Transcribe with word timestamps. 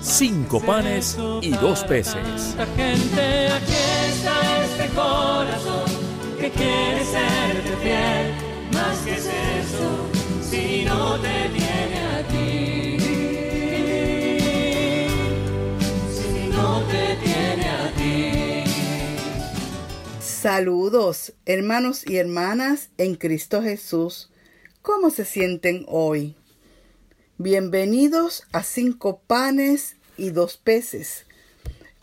cinco 0.00 0.60
panes 0.60 1.16
y 1.42 1.50
dos 1.50 1.84
peces. 1.84 2.56
Gente, 2.76 3.48
aquí 3.48 3.72
está 4.08 4.64
este 4.64 4.88
corazón 4.94 5.90
que 6.38 6.50
quiere 6.50 7.04
serte 7.04 7.76
fiel. 7.82 8.34
Más 8.72 8.98
que 8.98 9.14
es 9.14 9.26
eso, 9.26 10.08
si 10.42 10.84
no 10.84 11.18
te 11.20 11.48
tiene 11.54 11.98
a 12.06 12.22
ti. 12.28 12.98
Si 16.14 16.48
no 16.48 16.82
te 16.82 17.16
tiene 17.24 17.68
a 17.68 17.92
ti. 17.96 18.70
Saludos, 20.20 21.32
hermanos 21.46 22.04
y 22.06 22.16
hermanas 22.18 22.90
en 22.98 23.16
Cristo 23.16 23.62
Jesús. 23.62 24.30
¿Cómo 24.82 25.10
se 25.10 25.24
sienten 25.24 25.84
hoy? 25.88 26.37
Bienvenidos 27.40 28.42
a 28.50 28.64
Cinco 28.64 29.22
Panes 29.28 29.94
y 30.16 30.30
Dos 30.30 30.56
Peces, 30.56 31.24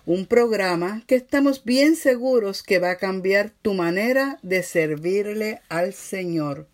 un 0.05 0.27
programa 0.27 1.03
que 1.07 1.15
estamos 1.15 1.65
bien 1.65 1.97
seguros 1.97 2.63
que 2.63 2.79
va 2.79 2.91
a 2.91 2.97
cambiar 2.97 3.51
tu 3.61 3.73
manera 3.73 4.39
de 4.43 4.63
servirle 4.63 5.59
al 5.67 5.93
Señor. 5.93 6.67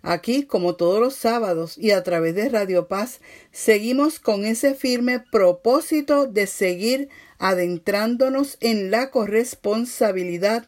Aquí, 0.00 0.44
como 0.44 0.76
todos 0.76 0.98
los 0.98 1.14
sábados 1.14 1.76
y 1.76 1.90
a 1.90 2.02
través 2.02 2.34
de 2.36 2.48
Radio 2.48 2.88
Paz, 2.88 3.20
seguimos 3.50 4.18
con 4.18 4.46
ese 4.46 4.72
firme 4.72 5.20
propósito 5.20 6.26
de 6.26 6.46
seguir 6.46 7.10
adentrándonos 7.38 8.56
en 8.60 8.90
la 8.90 9.10
corresponsabilidad, 9.10 10.66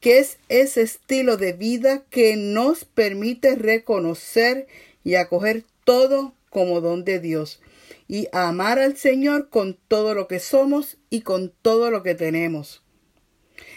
que 0.00 0.18
es 0.18 0.36
ese 0.50 0.82
estilo 0.82 1.38
de 1.38 1.54
vida 1.54 2.04
que 2.10 2.36
nos 2.36 2.84
permite 2.84 3.54
reconocer 3.54 4.66
y 5.02 5.14
acoger 5.14 5.64
todo 5.90 6.36
como 6.50 6.80
don 6.80 7.02
de 7.04 7.18
Dios 7.18 7.60
y 8.06 8.28
amar 8.30 8.78
al 8.78 8.96
Señor 8.96 9.48
con 9.48 9.76
todo 9.88 10.14
lo 10.14 10.28
que 10.28 10.38
somos 10.38 10.98
y 11.10 11.22
con 11.22 11.52
todo 11.62 11.90
lo 11.90 12.04
que 12.04 12.14
tenemos. 12.14 12.84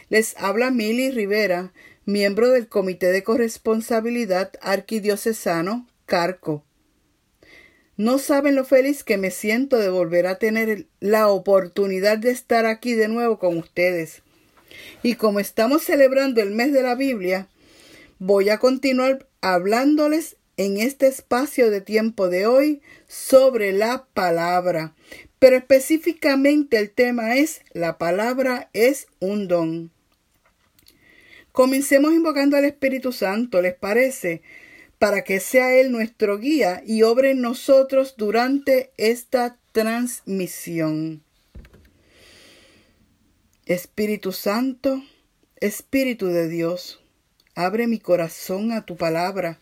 Les 0.09 0.37
habla 0.37 0.69
Mili 0.69 1.09
Rivera, 1.09 1.73
miembro 2.05 2.51
del 2.51 2.67
Comité 2.67 3.07
de 3.07 3.23
Corresponsabilidad 3.23 4.51
Arquidiocesano 4.61 5.87
Carco. 6.05 6.63
No 7.97 8.19
saben 8.19 8.53
lo 8.53 8.63
feliz 8.63 9.03
que 9.03 9.17
me 9.17 9.31
siento 9.31 9.79
de 9.79 9.89
volver 9.89 10.27
a 10.27 10.37
tener 10.37 10.85
la 10.99 11.29
oportunidad 11.29 12.19
de 12.19 12.29
estar 12.29 12.67
aquí 12.67 12.93
de 12.93 13.07
nuevo 13.07 13.39
con 13.39 13.57
ustedes. 13.57 14.21
Y 15.01 15.15
como 15.15 15.39
estamos 15.39 15.81
celebrando 15.81 16.43
el 16.43 16.51
mes 16.51 16.73
de 16.73 16.83
la 16.83 16.93
Biblia, 16.93 17.47
voy 18.19 18.49
a 18.49 18.59
continuar 18.59 19.27
hablándoles 19.41 20.37
en 20.57 20.77
este 20.77 21.07
espacio 21.07 21.69
de 21.71 21.81
tiempo 21.81 22.29
de 22.29 22.47
hoy 22.47 22.81
sobre 23.07 23.73
la 23.73 24.05
palabra. 24.13 24.95
Pero 25.39 25.57
específicamente 25.57 26.77
el 26.77 26.91
tema 26.91 27.35
es 27.35 27.61
la 27.73 27.97
palabra 27.97 28.69
es 28.73 29.07
un 29.19 29.47
don. 29.47 29.91
Comencemos 31.51 32.13
invocando 32.13 32.57
al 32.57 32.65
Espíritu 32.65 33.11
Santo, 33.11 33.61
¿les 33.61 33.75
parece? 33.75 34.41
Para 34.97 35.23
que 35.23 35.39
sea 35.39 35.75
Él 35.75 35.91
nuestro 35.91 36.39
guía 36.39 36.81
y 36.85 37.03
obre 37.03 37.31
en 37.31 37.41
nosotros 37.41 38.15
durante 38.17 38.91
esta 38.97 39.57
transmisión. 39.71 41.23
Espíritu 43.65 44.31
Santo, 44.31 45.03
Espíritu 45.57 46.27
de 46.27 46.47
Dios, 46.47 47.01
abre 47.55 47.87
mi 47.87 47.99
corazón 47.99 48.71
a 48.71 48.85
tu 48.85 48.97
palabra. 48.97 49.59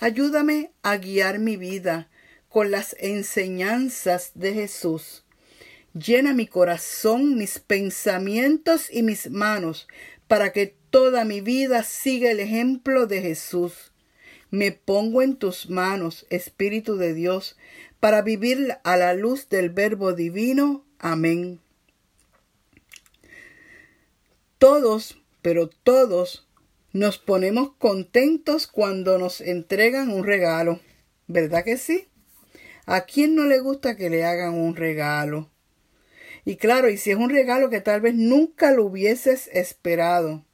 Ayúdame 0.00 0.70
a 0.82 0.96
guiar 0.96 1.38
mi 1.38 1.56
vida 1.56 2.08
con 2.48 2.70
las 2.70 2.94
enseñanzas 3.00 4.32
de 4.34 4.54
Jesús. 4.54 5.24
Llena 5.92 6.34
mi 6.34 6.46
corazón, 6.46 7.36
mis 7.36 7.58
pensamientos 7.58 8.88
y 8.92 9.02
mis 9.02 9.30
manos 9.30 9.88
para 10.28 10.52
que 10.52 10.76
toda 10.90 11.24
mi 11.24 11.40
vida 11.40 11.82
siga 11.82 12.30
el 12.30 12.38
ejemplo 12.38 13.06
de 13.06 13.22
Jesús. 13.22 13.92
Me 14.50 14.72
pongo 14.72 15.20
en 15.22 15.36
tus 15.36 15.68
manos, 15.68 16.26
Espíritu 16.30 16.96
de 16.96 17.12
Dios, 17.14 17.56
para 17.98 18.22
vivir 18.22 18.76
a 18.84 18.96
la 18.96 19.14
luz 19.14 19.48
del 19.48 19.70
Verbo 19.70 20.12
Divino. 20.12 20.84
Amén. 20.98 21.60
Todos, 24.58 25.18
pero 25.42 25.68
todos, 25.68 26.47
nos 26.98 27.18
ponemos 27.18 27.74
contentos 27.78 28.66
cuando 28.66 29.18
nos 29.18 29.40
entregan 29.40 30.10
un 30.10 30.24
regalo. 30.24 30.80
¿Verdad 31.28 31.62
que 31.62 31.76
sí? 31.76 32.08
¿A 32.86 33.02
quién 33.02 33.36
no 33.36 33.44
le 33.44 33.60
gusta 33.60 33.96
que 33.96 34.10
le 34.10 34.24
hagan 34.24 34.54
un 34.54 34.74
regalo? 34.74 35.48
Y 36.44 36.56
claro, 36.56 36.90
y 36.90 36.96
si 36.96 37.12
es 37.12 37.16
un 37.16 37.30
regalo 37.30 37.70
que 37.70 37.80
tal 37.80 38.00
vez 38.00 38.14
nunca 38.14 38.72
lo 38.72 38.84
hubieses 38.84 39.48
esperado. 39.52 40.44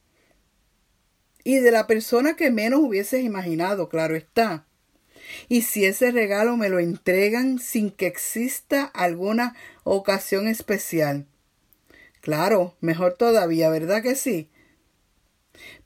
Y 1.45 1.61
de 1.61 1.71
la 1.71 1.87
persona 1.87 2.37
que 2.37 2.51
menos 2.51 2.81
hubieses 2.81 3.23
imaginado, 3.23 3.89
claro 3.89 4.15
está. 4.15 4.67
Y 5.49 5.63
si 5.63 5.87
ese 5.87 6.11
regalo 6.11 6.59
me 6.59 6.69
lo 6.69 6.79
entregan 6.79 7.59
sin 7.59 7.91
que 7.91 8.07
exista 8.07 8.85
alguna 8.85 9.57
ocasión 9.83 10.47
especial. 10.47 11.27
Claro, 12.21 12.77
mejor 12.81 13.15
todavía, 13.15 13.71
¿verdad 13.71 14.03
que 14.03 14.15
sí? 14.15 14.51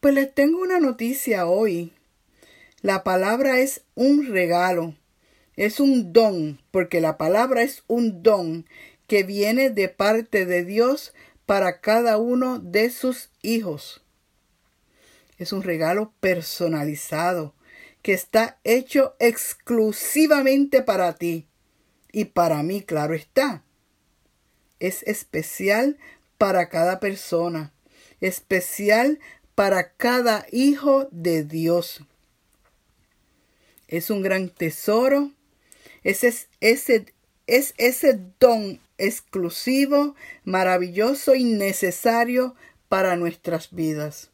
Pues 0.01 0.15
les 0.15 0.35
tengo 0.35 0.61
una 0.61 0.81
noticia 0.81 1.47
hoy. 1.47 1.93
La 2.83 3.03
palabra 3.05 3.59
es 3.59 3.83
un 3.95 4.27
regalo, 4.27 4.95
es 5.57 5.81
un 5.81 6.13
don, 6.13 6.61
porque 6.71 7.01
la 7.01 7.19
palabra 7.19 7.63
es 7.63 7.83
un 7.89 8.23
don 8.23 8.67
que 9.09 9.25
viene 9.25 9.71
de 9.71 9.89
parte 9.89 10.47
de 10.47 10.65
Dios 10.65 11.13
para 11.47 11.81
cada 11.81 12.19
uno 12.19 12.59
de 12.59 12.91
sus 12.91 13.31
hijos. 13.43 14.03
Es 15.39 15.53
un 15.53 15.63
regalo 15.63 16.13
personalizado 16.21 17.55
que 18.03 18.13
está 18.13 18.59
hecho 18.65 19.17
exclusivamente 19.19 20.83
para 20.83 21.15
ti 21.15 21.47
y 22.13 22.27
para 22.27 22.63
mí, 22.63 22.83
claro 22.83 23.15
está. 23.15 23.63
Es 24.79 25.03
especial 25.05 25.99
para 26.39 26.69
cada 26.69 27.01
persona, 27.01 27.73
especial 28.21 29.19
para 29.59 29.91
cada 29.91 30.47
hijo 30.53 31.09
de 31.11 31.43
Dios. 31.43 32.05
Es 33.89 34.09
un 34.09 34.23
gran 34.23 34.51
tesoro, 34.51 35.33
es 36.05 36.23
ese, 36.23 37.07
es 37.49 37.75
ese 37.77 38.21
don 38.39 38.79
exclusivo, 38.99 40.15
maravilloso 40.45 41.35
y 41.35 41.43
necesario 41.43 42.55
para 42.89 43.17
nuestras 43.17 43.75
vidas. 43.75 44.31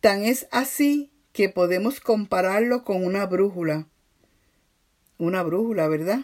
Tan 0.00 0.24
es 0.24 0.46
así 0.50 1.10
que 1.34 1.50
podemos 1.50 2.00
compararlo 2.00 2.82
con 2.82 3.04
una 3.04 3.26
brújula. 3.26 3.88
Una 5.18 5.42
brújula, 5.42 5.86
¿verdad? 5.86 6.20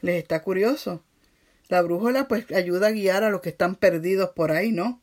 ¿Les 0.00 0.20
está 0.20 0.42
curioso? 0.42 1.04
La 1.68 1.82
brújula 1.82 2.26
pues 2.26 2.50
ayuda 2.50 2.88
a 2.88 2.90
guiar 2.90 3.22
a 3.22 3.30
los 3.30 3.42
que 3.42 3.50
están 3.50 3.76
perdidos 3.76 4.30
por 4.30 4.50
ahí, 4.50 4.72
¿no? 4.72 5.00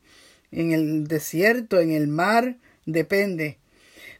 En 0.52 0.72
el 0.72 1.08
desierto, 1.08 1.80
en 1.80 1.90
el 1.90 2.06
mar, 2.06 2.58
depende. 2.86 3.58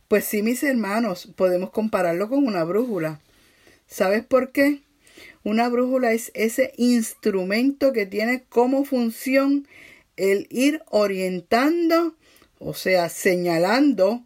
Pues 0.09 0.25
sí, 0.25 0.43
mis 0.43 0.63
hermanos, 0.63 1.31
podemos 1.37 1.71
compararlo 1.71 2.29
con 2.29 2.47
una 2.47 2.65
brújula. 2.65 3.21
¿Sabes 3.87 4.25
por 4.25 4.51
qué? 4.53 4.81
Una 5.45 5.69
brújula 5.69 6.13
es 6.13 6.31
ese 6.35 6.73
instrumento 6.77 7.93
que 7.93 8.07
tiene 8.07 8.45
como 8.49 8.85
función 8.85 9.69
el 10.17 10.47
ir 10.51 10.83
orientando, 10.89 12.17
o 12.59 12.75
sea, 12.75 13.09
señalando 13.09 14.25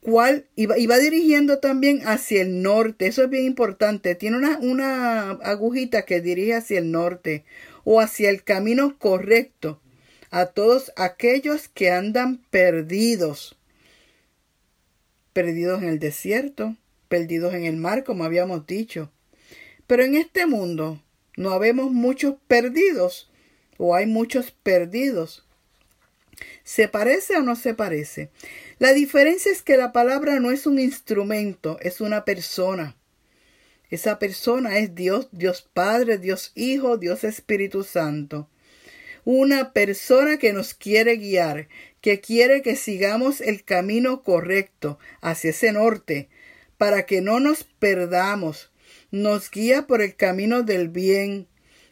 cuál, 0.00 0.46
y 0.56 0.66
va, 0.66 0.98
dirigiendo 0.98 1.58
también 1.58 2.00
hacia 2.06 2.42
el 2.42 2.62
norte. 2.62 3.06
Eso 3.06 3.24
es 3.24 3.30
bien 3.30 3.44
importante. 3.44 4.14
Tiene 4.14 4.36
una, 4.36 4.58
una 4.58 5.30
agujita 5.30 6.02
que 6.02 6.20
dirige 6.20 6.54
hacia 6.54 6.78
el 6.78 6.90
norte 6.90 7.44
o 7.84 8.00
hacia 8.00 8.30
el 8.30 8.42
camino 8.42 8.98
correcto 8.98 9.80
a 10.32 10.46
todos 10.46 10.92
aquellos 10.96 11.68
que 11.68 11.90
andan 11.90 12.38
perdidos. 12.50 13.54
Perdidos 15.34 15.82
en 15.82 15.90
el 15.90 15.98
desierto, 15.98 16.74
perdidos 17.08 17.52
en 17.52 17.64
el 17.64 17.76
mar, 17.76 18.02
como 18.02 18.24
habíamos 18.24 18.66
dicho. 18.66 19.12
Pero 19.86 20.04
en 20.04 20.16
este 20.16 20.46
mundo 20.46 21.02
no 21.36 21.50
habemos 21.50 21.92
muchos 21.92 22.36
perdidos, 22.48 23.30
o 23.76 23.94
hay 23.94 24.06
muchos 24.06 24.52
perdidos. 24.52 25.44
¿Se 26.64 26.88
parece 26.88 27.36
o 27.36 27.42
no 27.42 27.54
se 27.54 27.74
parece? 27.74 28.30
La 28.78 28.94
diferencia 28.94 29.52
es 29.52 29.62
que 29.62 29.76
la 29.76 29.92
palabra 29.92 30.40
no 30.40 30.50
es 30.50 30.66
un 30.66 30.78
instrumento, 30.78 31.76
es 31.82 32.00
una 32.00 32.24
persona. 32.24 32.96
Esa 33.90 34.18
persona 34.18 34.78
es 34.78 34.94
Dios, 34.94 35.28
Dios 35.30 35.68
Padre, 35.74 36.16
Dios 36.16 36.52
Hijo, 36.54 36.96
Dios 36.96 37.22
Espíritu 37.22 37.84
Santo. 37.84 38.48
Una 39.24 39.72
persona 39.72 40.38
que 40.38 40.52
nos 40.52 40.74
quiere 40.74 41.16
guiar, 41.16 41.68
que 42.00 42.20
quiere 42.20 42.62
que 42.62 42.76
sigamos 42.76 43.40
el 43.40 43.64
camino 43.64 44.22
correcto 44.22 44.98
hacia 45.20 45.50
ese 45.50 45.72
norte, 45.72 46.28
para 46.76 47.06
que 47.06 47.20
no 47.20 47.38
nos 47.38 47.64
perdamos. 47.64 48.72
Nos 49.10 49.50
guía 49.50 49.86
por 49.86 50.02
el 50.02 50.16
camino 50.16 50.62
del 50.62 50.88
bien, 50.88 51.46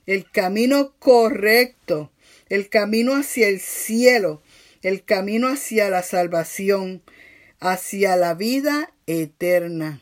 el 0.07 0.29
camino 0.29 0.95
correcto, 0.99 2.11
el 2.49 2.69
camino 2.69 3.15
hacia 3.15 3.49
el 3.49 3.61
cielo, 3.61 4.43
el 4.83 5.05
camino 5.05 5.49
hacia 5.49 5.89
la 5.91 6.03
salvación, 6.03 7.03
hacia 7.61 8.17
la 8.17 8.35
vida 8.35 8.93
eterna. 9.07 10.01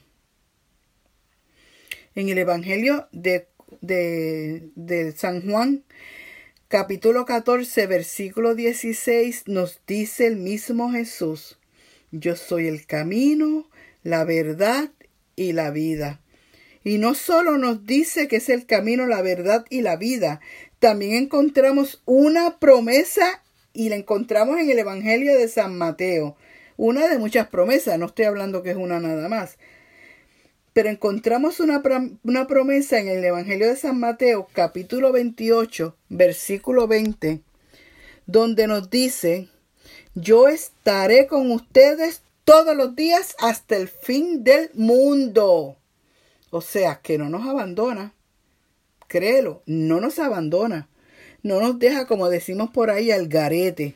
En 2.15 2.29
el 2.29 2.39
Evangelio 2.39 3.09
de, 3.13 3.49
de, 3.81 5.13
San 5.17 5.49
Juan, 5.49 5.85
capítulo 6.69 7.25
14, 7.25 7.87
versículo 7.87 8.55
16, 8.55 9.45
nos 9.47 9.81
dice 9.87 10.27
el 10.27 10.37
mismo 10.37 10.93
Jesús, 10.93 11.59
yo 12.11 12.37
soy 12.37 12.67
el 12.67 12.85
camino, 12.85 13.71
la 14.03 14.25
verdad 14.25 14.91
y 15.35 15.55
la 15.55 15.71
vida. 15.71 16.21
Y 16.85 16.99
no 16.99 17.15
solo 17.15 17.57
nos 17.57 17.87
dice 17.87 18.29
que 18.29 18.37
es 18.37 18.51
el 18.51 18.67
camino, 18.67 19.07
la 19.07 19.23
verdad 19.23 19.65
y 19.71 19.81
la 19.81 19.97
vida, 19.97 20.41
también 20.79 21.15
encontramos 21.15 22.03
una 22.05 22.59
promesa 22.59 23.43
y 23.73 23.89
la 23.89 23.97
encontramos 23.97 24.61
en 24.61 24.69
el 24.69 24.79
Evangelio 24.79 25.39
de 25.39 25.49
San 25.49 25.75
Mateo. 25.75 26.37
Una 26.77 27.09
de 27.09 27.19
muchas 27.19 27.49
promesas, 27.49 27.99
no 27.99 28.07
estoy 28.07 28.27
hablando 28.27 28.63
que 28.63 28.73
es 28.73 28.77
una 28.77 29.01
nada 29.01 29.31
más. 29.31 29.57
Pero 30.73 30.89
encontramos 30.89 31.61
una, 31.61 31.83
una 32.23 32.47
promesa 32.47 32.99
en 32.99 33.09
el 33.09 33.25
Evangelio 33.25 33.69
de 33.69 33.77
San 33.77 33.99
Mateo, 33.99 34.49
capítulo 34.53 35.13
28, 35.13 35.97
versículo 36.09 36.87
20, 36.87 37.41
donde 38.27 38.67
nos 38.67 38.91
dice, 38.91 39.49
yo 40.15 40.49
estaré 40.49 41.27
con 41.27 41.51
ustedes 41.51 42.23
todos 42.45 42.77
los 42.77 42.97
días 42.97 43.37
hasta 43.41 43.77
el 43.77 43.89
fin 43.89 44.45
del 44.45 44.71
mundo. 44.75 45.77
O 46.51 46.61
sea, 46.61 47.01
que 47.03 47.19
no 47.19 47.29
nos 47.29 47.47
abandona. 47.47 48.15
Créelo, 49.07 49.63
no 49.67 50.01
nos 50.01 50.19
abandona. 50.19 50.89
No 51.43 51.61
nos 51.61 51.79
deja, 51.79 52.07
como 52.07 52.29
decimos 52.29 52.71
por 52.71 52.91
ahí, 52.91 53.11
al 53.11 53.29
garete. 53.29 53.95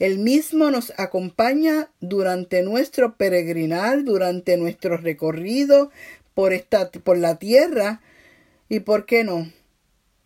Él 0.00 0.18
mismo 0.18 0.70
nos 0.70 0.94
acompaña 0.96 1.90
durante 2.00 2.62
nuestro 2.62 3.16
peregrinar, 3.16 4.02
durante 4.02 4.56
nuestro 4.56 4.96
recorrido 4.96 5.90
por, 6.34 6.54
esta, 6.54 6.90
por 6.90 7.18
la 7.18 7.38
tierra. 7.38 8.00
¿Y 8.70 8.80
por 8.80 9.04
qué 9.04 9.24
no? 9.24 9.52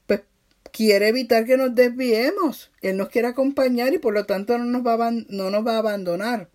Pues 0.07 0.23
quiere 0.71 1.09
evitar 1.09 1.45
que 1.45 1.57
nos 1.57 1.75
desviemos. 1.75 2.71
Él 2.83 2.97
nos 2.97 3.09
quiere 3.09 3.27
acompañar 3.27 3.93
y 3.93 3.99
por 3.99 4.15
lo 4.15 4.27
tanto 4.27 4.57
no 4.59 4.65
nos 4.65 4.87
va 4.87 5.09
a, 5.09 5.11
no 5.11 5.51
nos 5.51 5.67
va 5.67 5.75
a 5.75 5.79
abandonar. 5.79 6.49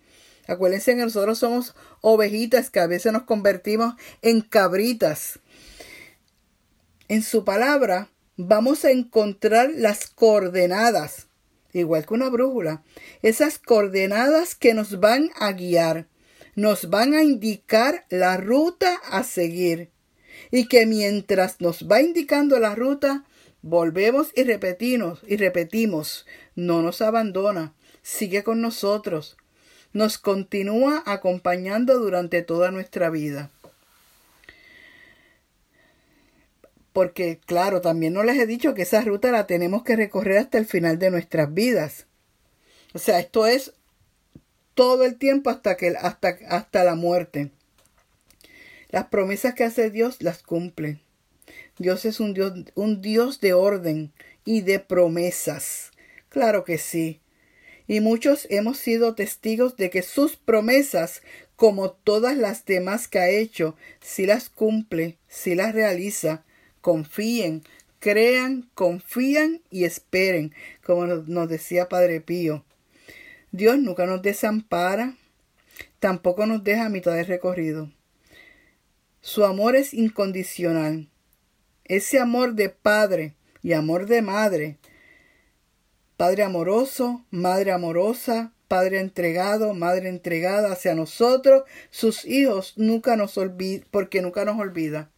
Acuérdense 0.47 0.95
que 0.95 1.01
nosotros 1.01 1.37
somos 1.37 1.75
ovejitas 1.99 2.69
que 2.69 2.79
a 2.79 2.87
veces 2.87 3.11
nos 3.11 3.23
convertimos 3.23 3.95
en 4.21 4.39
cabritas. 4.39 5.39
En 7.09 7.21
su 7.21 7.43
palabra 7.43 8.07
vamos 8.37 8.85
a 8.85 8.91
encontrar 8.91 9.71
las 9.75 10.07
coordenadas, 10.07 11.28
igual 11.73 12.05
que 12.05 12.13
una 12.13 12.29
brújula, 12.29 12.83
esas 13.21 13.59
coordenadas 13.59 14.55
que 14.55 14.73
nos 14.73 14.99
van 14.99 15.29
a 15.39 15.51
guiar, 15.51 16.07
nos 16.55 16.89
van 16.89 17.13
a 17.13 17.23
indicar 17.23 18.05
la 18.09 18.37
ruta 18.37 18.95
a 19.09 19.23
seguir. 19.23 19.91
Y 20.51 20.67
que 20.67 20.85
mientras 20.85 21.61
nos 21.61 21.87
va 21.87 22.01
indicando 22.01 22.59
la 22.59 22.73
ruta, 22.75 23.25
volvemos 23.61 24.31
y 24.35 24.43
repetimos 24.43 25.19
y 25.27 25.37
repetimos, 25.37 26.25
no 26.55 26.81
nos 26.81 27.01
abandona, 27.01 27.73
sigue 28.01 28.43
con 28.43 28.61
nosotros, 28.61 29.37
nos 29.93 30.17
continúa 30.17 31.03
acompañando 31.05 31.99
durante 31.99 32.41
toda 32.41 32.71
nuestra 32.71 33.09
vida. 33.09 33.51
Porque 36.93 37.39
claro, 37.45 37.81
también 37.81 38.13
no 38.13 38.23
les 38.23 38.37
he 38.37 38.45
dicho 38.45 38.73
que 38.73 38.83
esa 38.83 39.01
ruta 39.01 39.31
la 39.31 39.47
tenemos 39.47 39.83
que 39.83 39.95
recorrer 39.95 40.37
hasta 40.39 40.57
el 40.57 40.65
final 40.65 40.99
de 40.99 41.11
nuestras 41.11 41.53
vidas. 41.53 42.07
O 42.93 42.99
sea, 42.99 43.19
esto 43.19 43.45
es 43.45 43.73
todo 44.73 45.03
el 45.03 45.17
tiempo 45.17 45.49
hasta 45.49 45.77
que 45.77 45.95
hasta, 45.99 46.37
hasta 46.47 46.83
la 46.83 46.95
muerte. 46.95 47.51
Las 48.89 49.05
promesas 49.05 49.53
que 49.53 49.63
hace 49.63 49.91
Dios 49.91 50.21
las 50.21 50.41
cumple. 50.41 50.99
Dios 51.77 52.05
es 52.05 52.19
un 52.19 52.33
Dios, 52.33 52.53
un 52.75 53.01
Dios 53.01 53.39
de 53.39 53.53
orden 53.53 54.11
y 54.45 54.61
de 54.61 54.79
promesas. 54.79 55.91
Claro 56.29 56.63
que 56.63 56.77
sí. 56.77 57.21
Y 57.87 58.01
muchos 58.01 58.47
hemos 58.49 58.77
sido 58.77 59.15
testigos 59.15 59.75
de 59.77 59.89
que 59.89 60.01
sus 60.01 60.35
promesas, 60.35 61.21
como 61.55 61.91
todas 61.91 62.37
las 62.37 62.65
demás 62.65 63.07
que 63.07 63.19
ha 63.19 63.29
hecho, 63.29 63.75
si 63.99 64.25
las 64.25 64.49
cumple, 64.49 65.17
si 65.27 65.55
las 65.55 65.73
realiza, 65.73 66.43
confíen, 66.81 67.63
crean, 67.99 68.69
confían 68.73 69.61
y 69.69 69.83
esperen, 69.83 70.53
como 70.83 71.05
nos 71.05 71.49
decía 71.49 71.89
Padre 71.89 72.21
Pío. 72.21 72.63
Dios 73.51 73.79
nunca 73.79 74.05
nos 74.05 74.21
desampara, 74.21 75.15
tampoco 75.99 76.45
nos 76.45 76.63
deja 76.63 76.85
a 76.85 76.89
mitad 76.89 77.13
de 77.13 77.23
recorrido. 77.23 77.89
Su 79.21 79.43
amor 79.43 79.75
es 79.75 79.93
incondicional. 79.93 81.09
Ese 81.85 82.19
amor 82.19 82.53
de 82.53 82.69
padre 82.69 83.33
y 83.61 83.73
amor 83.73 84.05
de 84.05 84.21
madre. 84.21 84.77
Padre 86.15 86.43
amoroso, 86.43 87.25
madre 87.31 87.71
amorosa, 87.71 88.53
padre 88.67 88.99
entregado, 88.99 89.73
madre 89.73 90.07
entregada 90.07 90.71
hacia 90.71 90.93
nosotros, 90.95 91.63
sus 91.89 92.23
hijos, 92.25 92.73
nunca 92.77 93.15
nos 93.17 93.37
olvida, 93.37 93.85
porque 93.91 94.21
nunca 94.21 94.45
nos 94.45 94.59
olvida. 94.59 95.09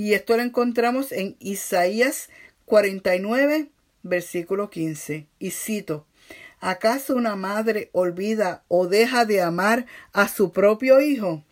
Y 0.00 0.14
esto 0.14 0.38
lo 0.38 0.42
encontramos 0.42 1.12
en 1.12 1.36
Isaías 1.40 2.30
49, 2.64 3.68
versículo 4.02 4.70
15. 4.70 5.26
Y 5.38 5.50
cito, 5.50 6.06
¿acaso 6.58 7.14
una 7.14 7.36
madre 7.36 7.90
olvida 7.92 8.64
o 8.68 8.86
deja 8.86 9.26
de 9.26 9.42
amar 9.42 9.84
a 10.14 10.26
su 10.28 10.52
propio 10.52 11.02
hijo? 11.02 11.44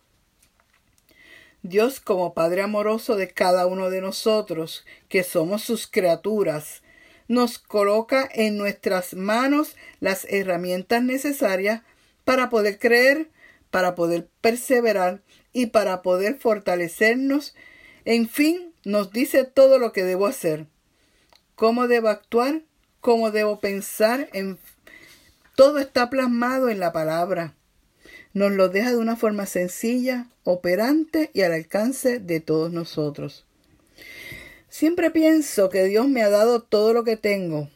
Dios 1.61 2.01
como 2.01 2.33
Padre 2.33 2.63
amoroso 2.63 3.17
de 3.17 3.29
cada 3.29 3.67
uno 3.67 3.91
de 3.91 4.01
nosotros, 4.01 4.87
que 5.11 5.25
somos 5.25 5.61
sus 5.61 5.87
criaturas, 5.87 6.81
nos 7.27 7.59
coloca 7.59 8.27
en 8.33 8.57
nuestras 8.57 9.13
manos 9.13 9.77
las 10.01 10.25
herramientas 10.31 11.03
necesarias 11.03 11.83
para 12.25 12.49
poder 12.49 12.79
creer, 12.79 13.29
para 13.71 13.95
poder 13.95 14.27
perseverar 14.41 15.21
y 15.53 15.67
para 15.67 16.01
poder 16.01 16.39
fortalecernos 16.39 17.55
en 18.09 18.27
fin, 18.27 18.73
nos 18.85 19.13
dice 19.13 19.45
todo 19.45 19.79
lo 19.79 19.93
que 19.93 20.03
debo 20.03 20.25
hacer, 20.25 20.65
cómo 21.57 21.89
debo 21.89 22.09
actuar, 22.09 22.63
cómo 23.03 23.31
debo 23.31 23.61
pensar. 23.61 24.31
En... 24.33 24.57
Todo 25.55 25.79
está 25.79 26.09
plasmado 26.09 26.71
en 26.71 26.81
la 26.81 26.91
palabra. 26.91 27.55
Nos 28.33 28.53
lo 28.53 28.71
deja 28.71 28.93
de 28.93 28.97
una 28.97 29.17
forma 29.17 29.45
sencilla, 29.45 30.27
operante 30.43 31.31
y 31.35 31.43
al 31.43 31.53
alcance 31.53 32.19
de 32.19 32.41
todos 32.41 32.73
nosotros. 32.73 33.45
Siempre 34.71 35.11
pienso 35.11 35.69
que 35.69 35.85
Dios 35.85 36.09
me 36.09 36.23
ha 36.23 36.31
dado 36.31 36.63
todo 36.63 36.95
lo 36.95 37.05
que 37.05 37.19
tengo, 37.19 37.69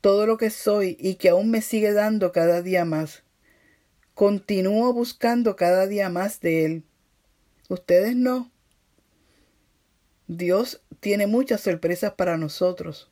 todo 0.00 0.26
lo 0.26 0.38
que 0.38 0.48
soy 0.48 0.96
y 0.98 1.16
que 1.16 1.28
aún 1.28 1.50
me 1.50 1.60
sigue 1.60 1.92
dando 1.92 2.32
cada 2.32 2.62
día 2.62 2.86
más. 2.86 3.24
Continúo 4.14 4.94
buscando 4.94 5.54
cada 5.54 5.86
día 5.86 6.08
más 6.08 6.40
de 6.40 6.64
Él. 6.64 6.82
Ustedes 7.68 8.16
no. 8.16 8.50
Dios 10.28 10.80
tiene 11.00 11.26
muchas 11.26 11.60
sorpresas 11.60 12.14
para 12.14 12.36
nosotros. 12.36 13.10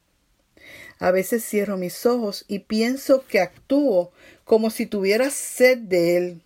A 0.99 1.11
veces 1.11 1.45
cierro 1.45 1.77
mis 1.77 2.07
ojos 2.07 2.45
y 2.49 2.61
pienso 2.61 3.25
que 3.27 3.41
actúo 3.41 4.13
como 4.45 4.71
si 4.71 4.87
tuviera 4.87 5.31
sed 5.31 5.79
de 5.79 6.17
Él. 6.17 6.43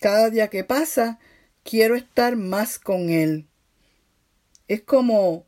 Cada 0.00 0.30
día 0.30 0.48
que 0.48 0.64
pasa, 0.64 1.18
quiero 1.62 1.94
estar 1.94 2.36
más 2.36 2.78
con 2.78 3.10
Él. 3.10 3.46
Es 4.68 4.82
como, 4.82 5.46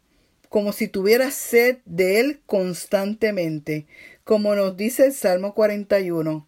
como 0.48 0.72
si 0.72 0.88
tuviera 0.88 1.30
sed 1.30 1.78
de 1.84 2.20
Él 2.20 2.40
constantemente, 2.46 3.86
como 4.24 4.54
nos 4.54 4.76
dice 4.76 5.06
el 5.06 5.12
Salmo 5.12 5.54
41. 5.54 6.46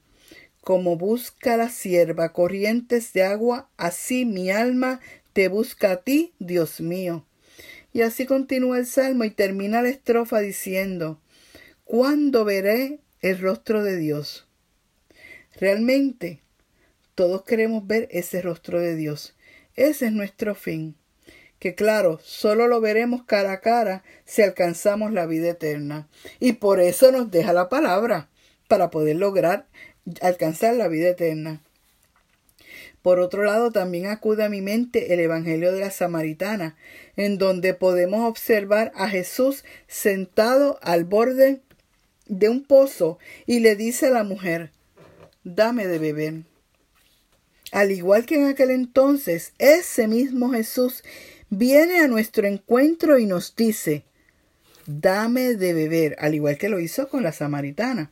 Como 0.63 0.97
busca 0.97 1.57
la 1.57 1.71
sierva 1.71 2.33
corrientes 2.33 3.13
de 3.15 3.25
agua, 3.25 3.71
así 3.77 4.27
mi 4.27 4.51
alma 4.51 5.01
te 5.33 5.49
busca 5.49 5.93
a 5.93 5.97
ti, 6.03 6.35
Dios 6.39 6.81
mío. 6.81 7.25
Y 7.93 8.03
así 8.03 8.27
continúa 8.27 8.79
el 8.79 8.87
salmo 8.87 9.25
y 9.25 9.31
termina 9.31 9.83
la 9.83 9.89
estrofa 9.89 10.41
diciendo, 10.41 11.21
¿cuándo 11.85 12.45
veré 12.45 13.01
el 13.21 13.41
rostro 13.41 13.83
de 13.83 13.97
Dios? 13.97 14.47
Realmente, 15.59 16.41
todos 17.15 17.45
queremos 17.45 17.87
ver 17.87 18.09
ese 18.11 18.43
rostro 18.43 18.81
de 18.81 18.95
Dios. 18.97 19.35
Ese 19.75 20.07
es 20.07 20.13
nuestro 20.13 20.55
fin. 20.55 20.97
Que 21.59 21.75
claro, 21.75 22.19
solo 22.23 22.69
lo 22.69 22.81
veremos 22.81 23.25
cara 23.25 23.53
a 23.53 23.61
cara 23.61 24.03
si 24.25 24.43
alcanzamos 24.43 25.13
la 25.13 25.27
vida 25.27 25.51
eterna. 25.51 26.09
Y 26.39 26.55
por 26.55 26.81
eso 26.81 27.13
nos 27.13 27.31
deja 27.31 27.53
la 27.53 27.69
palabra, 27.69 28.31
para 28.69 28.91
poder 28.91 29.17
lograr 29.17 29.67
alcanzar 30.23 30.77
la 30.77 30.89
vida 30.89 31.09
eterna. 31.11 31.63
Por 33.02 33.19
otro 33.19 33.45
lado, 33.45 33.71
también 33.71 34.07
acude 34.07 34.45
a 34.45 34.49
mi 34.49 34.61
mente 34.61 35.14
el 35.14 35.21
Evangelio 35.21 35.73
de 35.73 35.80
la 35.80 35.90
Samaritana, 35.90 36.76
en 37.16 37.38
donde 37.38 37.73
podemos 37.75 38.28
observar 38.28 38.92
a 38.95 39.09
Jesús 39.09 39.64
sentado 39.87 40.78
al 40.83 41.04
borde 41.04 41.61
de 42.26 42.49
un 42.49 42.62
pozo 42.62 43.19
y 43.47 43.61
le 43.61 43.75
dice 43.75 44.07
a 44.07 44.11
la 44.11 44.25
mujer, 44.25 44.71
dame 45.45 45.87
de 45.87 45.99
beber. 45.99 46.42
Al 47.73 47.92
igual 47.92 48.26
que 48.26 48.37
en 48.37 48.47
aquel 48.47 48.71
entonces, 48.71 49.52
ese 49.59 50.07
mismo 50.07 50.50
Jesús 50.50 51.02
viene 51.49 52.00
a 52.00 52.09
nuestro 52.09 52.47
encuentro 52.47 53.19
y 53.19 53.26
nos 53.26 53.54
dice, 53.57 54.04
dame 54.87 55.54
de 55.54 55.73
beber, 55.73 56.16
al 56.19 56.35
igual 56.35 56.59
que 56.59 56.69
lo 56.69 56.80
hizo 56.80 57.09
con 57.09 57.23
la 57.23 57.33
samaritana. 57.33 58.11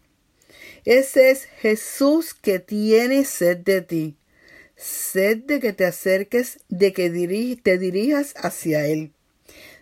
Ese 0.84 1.30
es 1.30 1.44
Jesús 1.60 2.34
que 2.34 2.60
tiene 2.60 3.24
sed 3.24 3.58
de 3.58 3.82
ti, 3.82 4.16
sed 4.78 5.38
de 5.38 5.58
que 5.60 5.72
te 5.72 5.84
acerques, 5.84 6.60
de 6.68 6.92
que 6.92 7.10
te 7.62 7.78
dirijas 7.78 8.34
hacia 8.36 8.86
Él. 8.86 9.12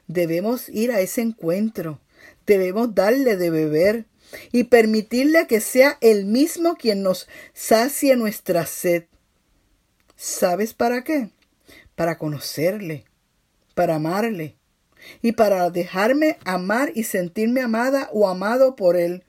Debemos 0.09 0.69
ir 0.69 0.91
a 0.91 1.01
ese 1.01 1.21
encuentro, 1.21 2.01
debemos 2.47 2.95
darle 2.95 3.37
de 3.37 3.51
beber 3.51 4.07
y 4.53 4.65
permitirle 4.65 5.47
que 5.47 5.61
sea 5.61 5.99
Él 6.01 6.25
mismo 6.25 6.77
quien 6.77 7.03
nos 7.03 7.29
sacie 7.53 8.17
nuestra 8.17 8.67
sed. 8.67 9.05
¿Sabes 10.17 10.73
para 10.73 11.05
qué? 11.05 11.31
Para 11.95 12.17
conocerle, 12.17 13.05
para 13.75 13.97
amarle 13.97 14.57
y 15.21 15.33
para 15.33 15.69
dejarme 15.71 16.39
amar 16.45 16.91
y 16.95 17.05
sentirme 17.05 17.61
amada 17.61 18.09
o 18.13 18.29
amado 18.29 18.77
por 18.77 18.97
Él. 18.97 19.25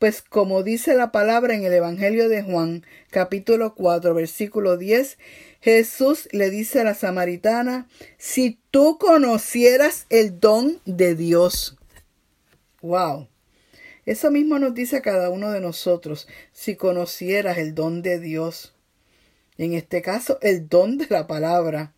Pues 0.00 0.22
como 0.22 0.64
dice 0.64 0.96
la 0.96 1.12
palabra 1.12 1.54
en 1.54 1.62
el 1.62 1.72
Evangelio 1.72 2.28
de 2.28 2.42
Juan, 2.42 2.84
capítulo 3.10 3.76
4, 3.76 4.12
versículo 4.14 4.76
10, 4.76 5.18
Jesús 5.60 6.28
le 6.32 6.50
dice 6.50 6.80
a 6.80 6.84
la 6.84 6.94
samaritana, 6.94 7.86
si 8.18 8.58
tú 8.72 8.98
conocieras 8.98 10.06
el 10.08 10.40
don 10.40 10.80
de 10.86 11.14
Dios. 11.14 11.76
Wow. 12.80 13.28
Eso 14.06 14.32
mismo 14.32 14.58
nos 14.58 14.74
dice 14.74 14.96
a 14.96 15.02
cada 15.02 15.30
uno 15.30 15.52
de 15.52 15.60
nosotros, 15.60 16.26
si 16.50 16.74
conocieras 16.74 17.58
el 17.58 17.76
don 17.76 18.02
de 18.02 18.18
Dios 18.18 18.74
en 19.58 19.74
este 19.74 20.00
caso 20.00 20.38
el 20.40 20.68
don 20.70 20.96
de 20.96 21.06
la 21.10 21.26
palabra. 21.26 21.92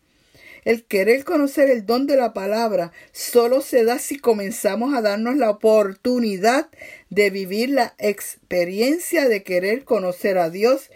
El 0.65 0.85
querer 0.85 1.25
conocer 1.25 1.69
el 1.69 1.85
don 1.85 2.07
de 2.07 2.15
la 2.15 2.33
palabra 2.33 2.91
solo 3.11 3.61
se 3.61 3.83
da 3.83 3.99
si 3.99 4.17
comenzamos 4.17 4.93
a 4.93 5.01
darnos 5.01 5.35
la 5.35 5.49
oportunidad 5.49 6.69
de 7.09 7.29
vivir 7.29 7.69
la 7.69 7.95
experiencia 7.97 9.27
de 9.27 9.43
querer 9.43 9.83
conocer 9.83 10.37
a 10.37 10.49
Dios. 10.49 10.89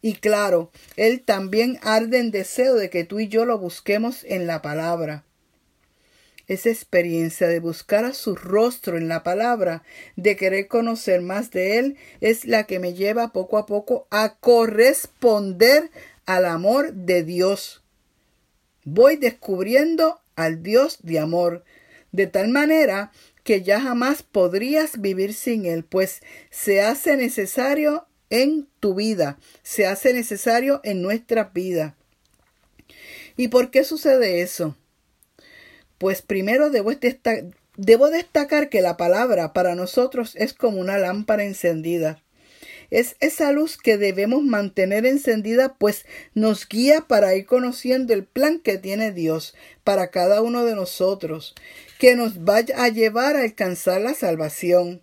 Y 0.00 0.14
claro, 0.14 0.70
Él 0.96 1.22
también 1.22 1.78
arde 1.82 2.18
en 2.18 2.30
deseo 2.30 2.74
de 2.74 2.90
que 2.90 3.04
tú 3.04 3.20
y 3.20 3.28
yo 3.28 3.44
lo 3.44 3.58
busquemos 3.58 4.24
en 4.24 4.46
la 4.46 4.62
palabra. 4.62 5.24
Esa 6.46 6.68
experiencia 6.68 7.48
de 7.48 7.58
buscar 7.58 8.04
a 8.04 8.12
su 8.12 8.36
rostro 8.36 8.98
en 8.98 9.08
la 9.08 9.22
palabra, 9.22 9.82
de 10.16 10.36
querer 10.36 10.68
conocer 10.68 11.22
más 11.22 11.50
de 11.50 11.78
Él, 11.78 11.96
es 12.20 12.44
la 12.44 12.64
que 12.64 12.78
me 12.78 12.92
lleva 12.92 13.32
poco 13.32 13.56
a 13.56 13.64
poco 13.64 14.06
a 14.10 14.36
corresponder 14.36 15.90
al 16.26 16.44
amor 16.44 16.92
de 16.92 17.22
Dios. 17.22 17.83
Voy 18.84 19.16
descubriendo 19.16 20.20
al 20.36 20.62
Dios 20.62 20.98
de 21.02 21.18
amor, 21.18 21.64
de 22.12 22.26
tal 22.26 22.48
manera 22.48 23.12
que 23.42 23.62
ya 23.62 23.80
jamás 23.80 24.22
podrías 24.22 25.00
vivir 25.00 25.34
sin 25.34 25.66
Él, 25.66 25.84
pues 25.84 26.22
se 26.50 26.80
hace 26.80 27.16
necesario 27.16 28.06
en 28.30 28.68
tu 28.80 28.94
vida, 28.94 29.38
se 29.62 29.86
hace 29.86 30.12
necesario 30.12 30.80
en 30.82 31.02
nuestra 31.02 31.50
vida. 31.54 31.94
¿Y 33.36 33.48
por 33.48 33.70
qué 33.70 33.84
sucede 33.84 34.40
eso? 34.40 34.76
Pues 35.98 36.22
primero 36.22 36.70
debo, 36.70 36.92
debo 37.76 38.10
destacar 38.10 38.68
que 38.68 38.80
la 38.80 38.96
palabra 38.96 39.52
para 39.52 39.74
nosotros 39.74 40.34
es 40.36 40.54
como 40.54 40.80
una 40.80 40.98
lámpara 40.98 41.44
encendida. 41.44 42.23
Es 42.90 43.16
esa 43.20 43.52
luz 43.52 43.76
que 43.76 43.96
debemos 43.98 44.42
mantener 44.42 45.06
encendida, 45.06 45.74
pues 45.74 46.06
nos 46.34 46.68
guía 46.68 47.02
para 47.02 47.34
ir 47.34 47.46
conociendo 47.46 48.14
el 48.14 48.24
plan 48.24 48.60
que 48.60 48.78
tiene 48.78 49.12
Dios 49.12 49.54
para 49.84 50.10
cada 50.10 50.42
uno 50.42 50.64
de 50.64 50.74
nosotros, 50.74 51.54
que 51.98 52.16
nos 52.16 52.44
vaya 52.44 52.82
a 52.82 52.88
llevar 52.88 53.36
a 53.36 53.42
alcanzar 53.42 54.00
la 54.00 54.14
salvación. 54.14 55.02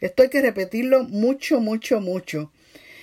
Esto 0.00 0.22
hay 0.22 0.30
que 0.30 0.42
repetirlo 0.42 1.04
mucho, 1.04 1.60
mucho, 1.60 2.00
mucho. 2.00 2.50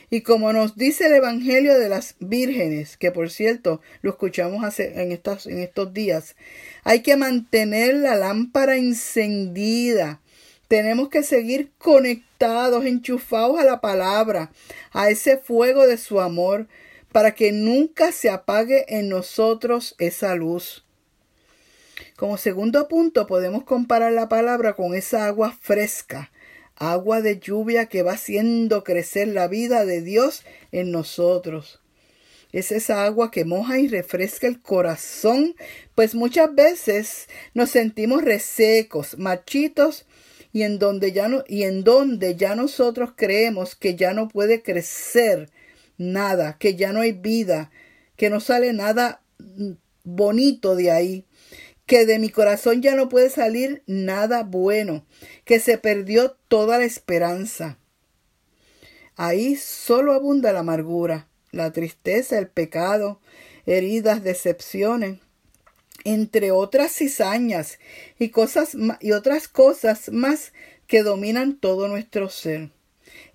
Y 0.09 0.21
como 0.21 0.53
nos 0.53 0.77
dice 0.77 1.07
el 1.07 1.13
Evangelio 1.13 1.77
de 1.77 1.89
las 1.89 2.15
vírgenes, 2.19 2.95
que 2.95 3.11
por 3.11 3.29
cierto 3.29 3.81
lo 4.01 4.11
escuchamos 4.11 4.63
hace, 4.63 5.01
en, 5.01 5.11
en 5.11 5.59
estos 5.59 5.93
días, 5.93 6.35
hay 6.83 7.01
que 7.01 7.17
mantener 7.17 7.95
la 7.95 8.15
lámpara 8.15 8.77
encendida. 8.77 10.21
Tenemos 10.67 11.09
que 11.09 11.23
seguir 11.23 11.71
conectados, 11.77 12.85
enchufados 12.85 13.59
a 13.59 13.63
la 13.63 13.81
palabra, 13.81 14.51
a 14.91 15.09
ese 15.09 15.37
fuego 15.37 15.87
de 15.87 15.97
su 15.97 16.19
amor, 16.19 16.67
para 17.11 17.33
que 17.33 17.51
nunca 17.51 18.11
se 18.11 18.29
apague 18.29 18.85
en 18.89 19.09
nosotros 19.09 19.95
esa 19.97 20.35
luz. 20.35 20.85
Como 22.15 22.37
segundo 22.37 22.87
punto 22.87 23.27
podemos 23.27 23.63
comparar 23.63 24.11
la 24.11 24.27
palabra 24.27 24.73
con 24.73 24.93
esa 24.93 25.25
agua 25.25 25.55
fresca 25.59 26.31
agua 26.77 27.21
de 27.21 27.39
lluvia 27.39 27.87
que 27.87 28.03
va 28.03 28.13
haciendo 28.13 28.83
crecer 28.83 29.27
la 29.29 29.47
vida 29.47 29.85
de 29.85 30.01
Dios 30.01 30.43
en 30.71 30.91
nosotros. 30.91 31.81
Es 32.51 32.71
esa 32.71 33.03
agua 33.03 33.29
que 33.29 33.45
moja 33.45 33.79
y 33.79 33.87
refresca 33.87 34.47
el 34.47 34.61
corazón, 34.61 35.55
pues 35.95 36.15
muchas 36.15 36.53
veces 36.55 37.27
nos 37.53 37.71
sentimos 37.71 38.23
resecos, 38.23 39.17
machitos, 39.17 40.05
y 40.53 40.63
en 40.63 40.79
donde 40.79 41.11
ya 41.11 41.27
no, 41.27 41.43
y 41.47 41.63
en 41.63 41.83
donde 41.83 42.35
ya 42.35 42.55
nosotros 42.55 43.11
creemos 43.15 43.75
que 43.75 43.95
ya 43.95 44.13
no 44.13 44.27
puede 44.27 44.61
crecer 44.61 45.49
nada, 45.97 46.57
que 46.57 46.75
ya 46.75 46.93
no 46.93 47.01
hay 47.01 47.11
vida, 47.11 47.71
que 48.15 48.29
no 48.29 48.39
sale 48.39 48.73
nada 48.73 49.21
bonito 50.03 50.75
de 50.75 50.91
ahí 50.91 51.25
que 51.87 52.05
de 52.05 52.19
mi 52.19 52.29
corazón 52.29 52.81
ya 52.81 52.95
no 52.95 53.09
puede 53.09 53.31
salir 53.31 53.81
nada 53.87 54.43
bueno, 54.43 55.05
que 55.45 55.59
se 55.59 55.77
perdió 55.77 56.31
toda 56.49 56.77
la 56.77 56.83
esperanza. 56.83 57.79
Ahí 59.15 59.55
solo 59.55 60.13
abunda 60.13 60.51
la 60.51 60.59
amargura, 60.59 61.29
la 61.51 61.71
tristeza, 61.71 62.37
el 62.37 62.49
pecado, 62.49 63.21
heridas, 63.65 64.21
decepciones, 64.21 65.19
entre 66.03 66.51
otras 66.51 66.91
cizañas 66.93 67.79
y 68.19 68.29
cosas 68.29 68.75
y 69.01 69.11
otras 69.11 69.47
cosas 69.47 70.09
más 70.11 70.53
que 70.87 71.03
dominan 71.03 71.57
todo 71.57 71.87
nuestro 71.87 72.29
ser. 72.29 72.69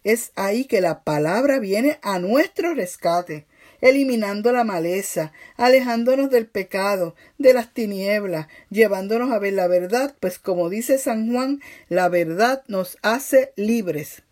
Es 0.04 0.32
ahí 0.36 0.64
que 0.64 0.80
la 0.80 1.04
palabra 1.04 1.58
viene 1.58 1.98
a 2.02 2.18
nuestro 2.18 2.74
rescate 2.74 3.46
eliminando 3.82 4.52
la 4.52 4.64
maleza, 4.64 5.32
alejándonos 5.56 6.30
del 6.30 6.46
pecado, 6.46 7.14
de 7.36 7.52
las 7.52 7.74
tinieblas, 7.74 8.46
llevándonos 8.70 9.32
a 9.32 9.38
ver 9.38 9.52
la 9.54 9.66
verdad, 9.66 10.14
pues 10.20 10.38
como 10.38 10.70
dice 10.70 10.96
San 10.98 11.30
Juan, 11.30 11.60
la 11.88 12.08
verdad 12.08 12.62
nos 12.68 12.96
hace 13.02 13.52
libres. 13.56 14.22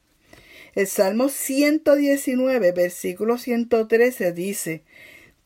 El 0.76 0.86
Salmo 0.86 1.28
119, 1.28 2.70
versículo 2.70 3.38
113 3.38 4.32
dice, 4.32 4.84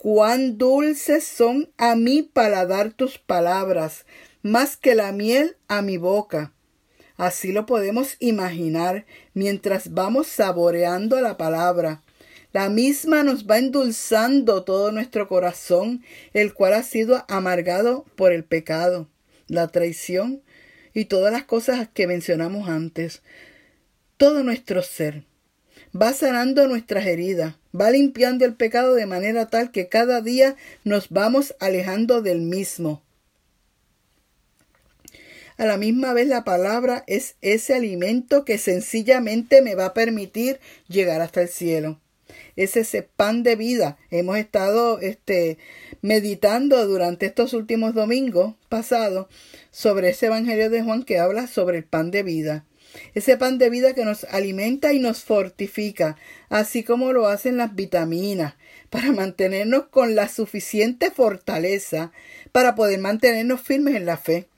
Cuán 0.05 0.59
dulces 0.59 1.25
son 1.25 1.71
a 1.79 1.97
mi 1.97 2.21
paladar 2.21 2.93
tus 2.93 3.17
palabras, 3.17 4.05
más 4.43 4.77
que 4.77 4.95
la 4.95 5.13
miel 5.13 5.57
a 5.67 5.81
mi 5.81 5.97
boca. 5.97 6.53
Así 7.17 7.53
lo 7.53 7.65
podemos 7.65 8.17
imaginar 8.19 9.07
mientras 9.33 9.95
vamos 9.95 10.27
saboreando 10.27 11.23
la 11.23 11.39
palabra. 11.39 12.03
La 12.53 12.69
misma 12.69 13.23
nos 13.23 13.47
va 13.47 13.57
endulzando 13.57 14.63
todo 14.63 14.93
nuestro 14.93 15.27
corazón, 15.27 16.05
el 16.35 16.53
cual 16.53 16.75
ha 16.75 16.83
sido 16.83 17.25
amargado 17.27 18.05
por 18.15 18.35
el 18.35 18.45
pecado, 18.45 19.09
la 19.49 19.69
traición 19.69 20.43
y 20.93 21.07
todas 21.07 21.33
las 21.33 21.45
cosas 21.45 21.89
que 21.89 22.07
mencionamos 22.07 22.69
antes. 22.69 23.23
Todo 24.19 24.43
nuestro 24.43 24.83
ser 24.83 25.25
va 25.99 26.13
sanando 26.13 26.69
nuestras 26.69 27.07
heridas, 27.07 27.55
va 27.79 27.91
limpiando 27.91 28.45
el 28.45 28.55
pecado 28.55 28.95
de 28.95 29.07
manera 29.07 29.47
tal 29.47 29.71
que 29.71 29.89
cada 29.89 30.21
día 30.21 30.57
nos 30.85 31.11
vamos 31.11 31.55
alejando 31.61 32.23
del 32.23 32.41
mismo. 32.41 33.03
A 35.57 35.67
la 35.67 35.77
misma 35.77 36.13
vez 36.13 36.27
la 36.27 36.43
palabra 36.43 37.05
es 37.07 37.37
ese 37.41 37.75
alimento 37.75 38.45
que 38.45 38.59
sencillamente 38.59 39.63
me 39.63 39.77
va 39.77 39.87
a 39.87 39.95
permitir 39.95 40.59
llegar 40.89 41.21
hasta 41.21 41.43
el 41.43 41.49
cielo. 41.49 42.01
Es 42.57 42.77
ese 42.77 43.03
pan 43.03 43.43
de 43.45 43.55
vida. 43.55 43.97
Hemos 44.11 44.37
estado 44.37 44.99
este, 44.99 45.59
meditando 46.03 46.85
durante 46.87 47.27
estos 47.27 47.53
últimos 47.53 47.95
domingos 47.95 48.55
pasados 48.69 49.27
sobre 49.71 50.11
ese 50.11 50.27
Evangelio 50.27 50.71
de 50.71 50.83
Juan 50.83 51.05
que 51.05 51.19
habla 51.19 51.47
sobre 51.47 51.79
el 51.79 51.85
pan 51.85 52.11
de 52.11 52.23
vida. 52.25 52.65
Ese 53.15 53.37
pan 53.37 53.59
de 53.59 53.71
vida 53.71 53.95
que 53.95 54.05
nos 54.05 54.25
alimenta 54.25 54.93
y 54.93 54.99
nos 54.99 55.25
fortifica, 55.25 56.17
así 56.49 56.85
como 56.85 57.13
lo 57.13 57.27
hacen 57.27 57.57
las 57.57 57.75
vitaminas, 57.75 58.55
para 58.91 59.13
mantenernos 59.13 59.87
con 59.87 60.15
la 60.15 60.29
suficiente 60.29 61.11
fortaleza 61.11 62.13
para 62.53 62.75
poder 62.75 63.01
mantenernos 63.01 63.61
firmes 63.61 63.97
en 63.97 64.07
la 64.07 64.17
fe. 64.17 64.49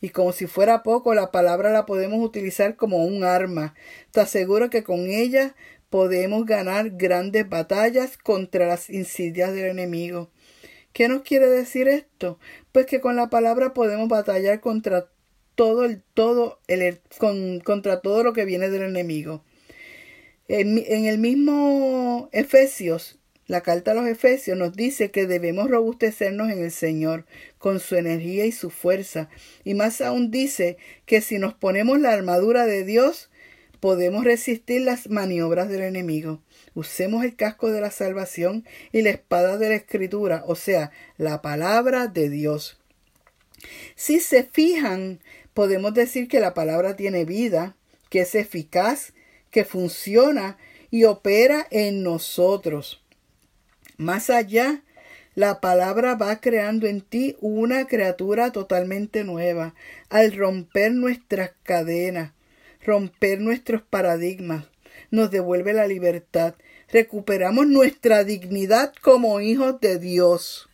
Y 0.00 0.10
como 0.10 0.32
si 0.32 0.46
fuera 0.46 0.82
poco, 0.82 1.14
la 1.14 1.30
palabra 1.30 1.70
la 1.70 1.86
podemos 1.86 2.24
utilizar 2.24 2.76
como 2.76 3.04
un 3.04 3.24
arma. 3.24 3.74
Te 4.10 4.20
aseguro 4.20 4.68
que 4.68 4.84
con 4.84 5.06
ella 5.06 5.54
podemos 5.90 6.44
ganar 6.44 6.90
grandes 6.90 7.48
batallas 7.48 8.18
contra 8.18 8.66
las 8.66 8.90
insidias 8.90 9.54
del 9.54 9.66
enemigo. 9.66 10.30
¿Qué 10.92 11.08
nos 11.08 11.22
quiere 11.22 11.48
decir 11.48 11.88
esto? 11.88 12.38
Pues 12.72 12.86
que 12.86 13.00
con 13.00 13.16
la 13.16 13.30
palabra 13.30 13.74
podemos 13.74 14.08
batallar 14.08 14.60
contra 14.60 15.08
todo 15.54 15.84
el 15.84 16.02
todo 16.14 16.60
el, 16.68 17.00
contra 17.64 18.00
todo 18.00 18.22
lo 18.24 18.32
que 18.32 18.44
viene 18.44 18.70
del 18.70 18.82
enemigo. 18.82 19.44
En, 20.48 20.78
en 20.86 21.06
el 21.06 21.18
mismo 21.18 22.28
Efesios, 22.32 23.18
la 23.46 23.60
carta 23.60 23.90
a 23.90 23.94
los 23.94 24.06
Efesios 24.06 24.56
nos 24.56 24.74
dice 24.74 25.10
que 25.10 25.26
debemos 25.26 25.68
robustecernos 25.68 26.50
en 26.50 26.62
el 26.62 26.70
Señor 26.70 27.26
con 27.58 27.78
su 27.78 27.96
energía 27.96 28.46
y 28.46 28.52
su 28.52 28.70
fuerza. 28.70 29.28
Y 29.64 29.74
más 29.74 30.00
aún 30.00 30.30
dice 30.30 30.78
que 31.04 31.20
si 31.20 31.38
nos 31.38 31.54
ponemos 31.54 32.00
la 32.00 32.12
armadura 32.12 32.64
de 32.66 32.84
Dios, 32.84 33.30
podemos 33.80 34.24
resistir 34.24 34.80
las 34.80 35.10
maniobras 35.10 35.68
del 35.68 35.82
enemigo. 35.82 36.40
Usemos 36.72 37.22
el 37.22 37.36
casco 37.36 37.70
de 37.70 37.82
la 37.82 37.90
salvación 37.90 38.64
y 38.92 39.02
la 39.02 39.10
espada 39.10 39.58
de 39.58 39.68
la 39.68 39.74
escritura, 39.74 40.42
o 40.46 40.54
sea, 40.54 40.90
la 41.18 41.42
palabra 41.42 42.06
de 42.06 42.30
Dios. 42.30 42.78
Si 43.94 44.20
se 44.20 44.44
fijan, 44.44 45.20
podemos 45.54 45.94
decir 45.94 46.28
que 46.28 46.40
la 46.40 46.52
palabra 46.52 46.96
tiene 46.96 47.24
vida, 47.24 47.76
que 48.10 48.20
es 48.20 48.34
eficaz, 48.34 49.14
que 49.50 49.64
funciona 49.64 50.58
y 50.90 51.04
opera 51.04 51.66
en 51.70 52.02
nosotros. 52.02 53.02
Más 53.96 54.30
allá, 54.30 54.82
la 55.36 55.60
palabra 55.60 56.16
va 56.16 56.40
creando 56.40 56.86
en 56.86 57.00
ti 57.00 57.36
una 57.40 57.86
criatura 57.86 58.52
totalmente 58.52 59.24
nueva 59.24 59.74
al 60.10 60.32
romper 60.32 60.92
nuestras 60.92 61.52
cadenas, 61.62 62.32
romper 62.84 63.40
nuestros 63.40 63.82
paradigmas, 63.82 64.66
nos 65.10 65.30
devuelve 65.30 65.72
la 65.72 65.86
libertad, 65.86 66.54
recuperamos 66.88 67.66
nuestra 67.66 68.24
dignidad 68.24 68.92
como 69.00 69.40
hijos 69.40 69.80
de 69.80 69.98
Dios. 69.98 70.68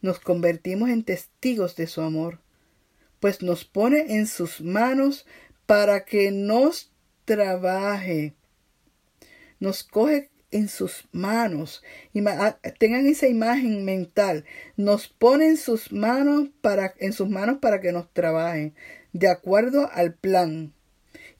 Nos 0.00 0.20
convertimos 0.20 0.90
en 0.90 1.02
testigos 1.02 1.74
de 1.76 1.86
su 1.86 2.02
amor 2.02 2.40
pues 3.20 3.42
nos 3.42 3.64
pone 3.64 4.16
en 4.16 4.26
sus 4.26 4.60
manos 4.60 5.26
para 5.66 6.04
que 6.04 6.30
nos 6.30 6.92
trabaje. 7.24 8.34
Nos 9.60 9.82
coge 9.84 10.30
en 10.50 10.68
sus 10.68 11.08
manos. 11.12 11.82
Ah, 12.26 12.58
tengan 12.78 13.06
esa 13.06 13.28
imagen 13.28 13.84
mental. 13.84 14.44
Nos 14.76 15.08
pone 15.08 15.48
en 15.48 15.56
sus 15.56 15.92
manos 15.92 16.48
para, 16.60 16.94
en 16.98 17.12
sus 17.12 17.28
manos 17.28 17.58
para 17.60 17.80
que 17.80 17.92
nos 17.92 18.12
trabaje, 18.12 18.72
de 19.12 19.28
acuerdo 19.28 19.90
al 19.92 20.14
plan 20.14 20.72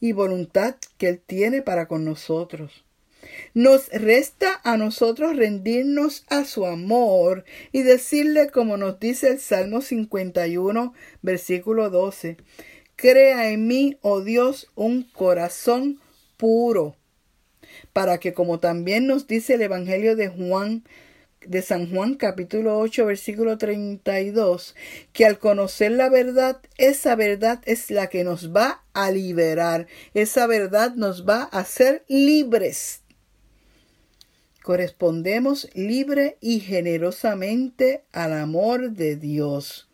y 0.01 0.13
voluntad 0.13 0.77
que 0.97 1.09
Él 1.09 1.23
tiene 1.25 1.63
para 1.63 1.87
con 1.89 2.05
nosotros. 2.05 2.85
Nos 3.55 3.89
resta 3.89 4.61
a 4.65 4.77
nosotros 4.77 5.37
rendirnos 5.37 6.25
a 6.29 6.45
su 6.45 6.67
amor 6.67 7.45
y 7.73 7.83
decirle 7.83 8.51
como 8.51 8.77
nos 8.77 9.01
dice 9.01 9.29
el 9.29 9.41
Salmo 9.41 9.81
51, 9.81 10.95
versículo 11.23 11.91
12, 11.91 12.37
Crea 12.97 13.51
en 13.51 13.67
mí, 13.67 13.97
oh 14.03 14.21
Dios, 14.23 14.71
un 14.75 15.03
corazón 15.03 16.01
puro, 16.37 16.97
para 17.93 18.19
que 18.19 18.35
como 18.35 18.59
también 18.59 19.07
nos 19.07 19.27
dice 19.27 19.55
el 19.55 19.63
Evangelio 19.63 20.17
de 20.17 20.29
Juan, 20.29 20.85
de 21.47 21.63
San 21.63 21.91
Juan 21.91 22.15
capítulo 22.15 22.79
8 22.79 23.07
versículo 23.07 23.57
32, 23.57 24.75
que 25.13 25.25
al 25.27 25.39
conocer 25.39 25.93
la 25.93 26.09
verdad, 26.09 26.61
esa 26.77 27.15
verdad 27.15 27.61
es 27.65 27.91
la 27.91 28.09
que 28.09 28.25
nos 28.25 28.55
va 28.55 28.83
a 28.93 29.11
liberar, 29.11 29.87
esa 30.15 30.47
verdad 30.47 30.95
nos 30.95 31.27
va 31.27 31.49
a 31.53 31.61
hacer 31.61 32.05
libres 32.09 33.03
correspondemos 34.69 35.67
libre 35.73 36.37
y 36.43 36.61
generosamente 36.61 38.03
al 38.13 38.35
amor 38.35 38.91
de 38.91 39.17
Dios. 39.17 39.89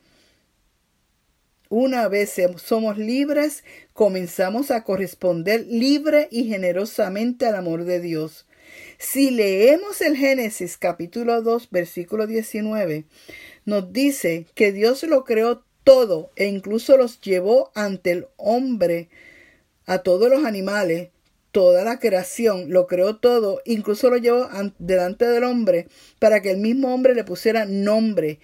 Una 1.68 2.08
vez 2.08 2.34
somos 2.56 2.98
libres, 2.98 3.62
comenzamos 3.92 4.72
a 4.72 4.82
corresponder 4.82 5.64
libre 5.68 6.26
y 6.32 6.48
generosamente 6.48 7.46
al 7.46 7.54
amor 7.54 7.84
de 7.84 8.00
Dios. 8.00 8.48
Si 8.98 9.30
leemos 9.30 10.00
el 10.00 10.16
Génesis 10.16 10.76
capítulo 10.76 11.40
2 11.40 11.70
versículo 11.70 12.26
19, 12.26 13.04
nos 13.66 13.92
dice 13.92 14.46
que 14.56 14.72
Dios 14.72 15.04
lo 15.04 15.22
creó 15.22 15.62
todo 15.84 16.32
e 16.34 16.46
incluso 16.46 16.96
los 16.96 17.20
llevó 17.20 17.70
ante 17.76 18.10
el 18.10 18.26
hombre, 18.38 19.08
a 19.86 19.98
todos 19.98 20.28
los 20.28 20.44
animales, 20.44 21.10
toda 21.54 21.84
la 21.84 22.00
creación, 22.00 22.70
lo 22.70 22.88
creó 22.88 23.18
todo, 23.18 23.62
incluso 23.64 24.10
lo 24.10 24.16
llevó 24.16 24.48
delante 24.80 25.24
del 25.24 25.44
hombre 25.44 25.86
para 26.18 26.42
que 26.42 26.50
el 26.50 26.56
mismo 26.56 26.92
hombre 26.92 27.14
le 27.14 27.22
pusiera 27.22 27.64
nombre 27.64 28.40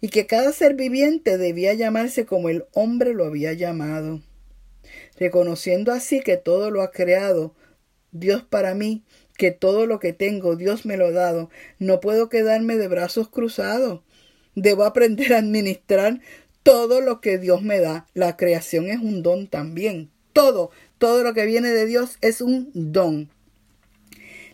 y 0.00 0.08
que 0.08 0.26
cada 0.26 0.52
ser 0.52 0.72
viviente 0.72 1.36
debía 1.36 1.74
llamarse 1.74 2.24
como 2.24 2.48
el 2.48 2.64
hombre 2.72 3.12
lo 3.12 3.26
había 3.26 3.52
llamado. 3.52 4.22
Reconociendo 5.18 5.92
así 5.92 6.20
que 6.20 6.38
todo 6.38 6.70
lo 6.70 6.80
ha 6.80 6.92
creado 6.92 7.54
Dios 8.10 8.42
para 8.42 8.74
mí, 8.74 9.04
que 9.36 9.50
todo 9.50 9.84
lo 9.84 9.98
que 9.98 10.14
tengo 10.14 10.56
Dios 10.56 10.86
me 10.86 10.96
lo 10.96 11.08
ha 11.08 11.12
dado, 11.12 11.50
no 11.78 12.00
puedo 12.00 12.30
quedarme 12.30 12.76
de 12.76 12.88
brazos 12.88 13.28
cruzados. 13.28 14.00
Debo 14.54 14.84
aprender 14.84 15.34
a 15.34 15.38
administrar 15.40 16.20
todo 16.62 17.02
lo 17.02 17.20
que 17.20 17.36
Dios 17.36 17.60
me 17.60 17.80
da. 17.80 18.06
La 18.14 18.38
creación 18.38 18.88
es 18.88 18.98
un 18.98 19.22
don 19.22 19.46
también. 19.46 20.10
Todo, 20.32 20.70
todo 20.98 21.22
lo 21.22 21.34
que 21.34 21.46
viene 21.46 21.70
de 21.70 21.86
Dios 21.86 22.18
es 22.20 22.40
un 22.40 22.70
don. 22.74 23.30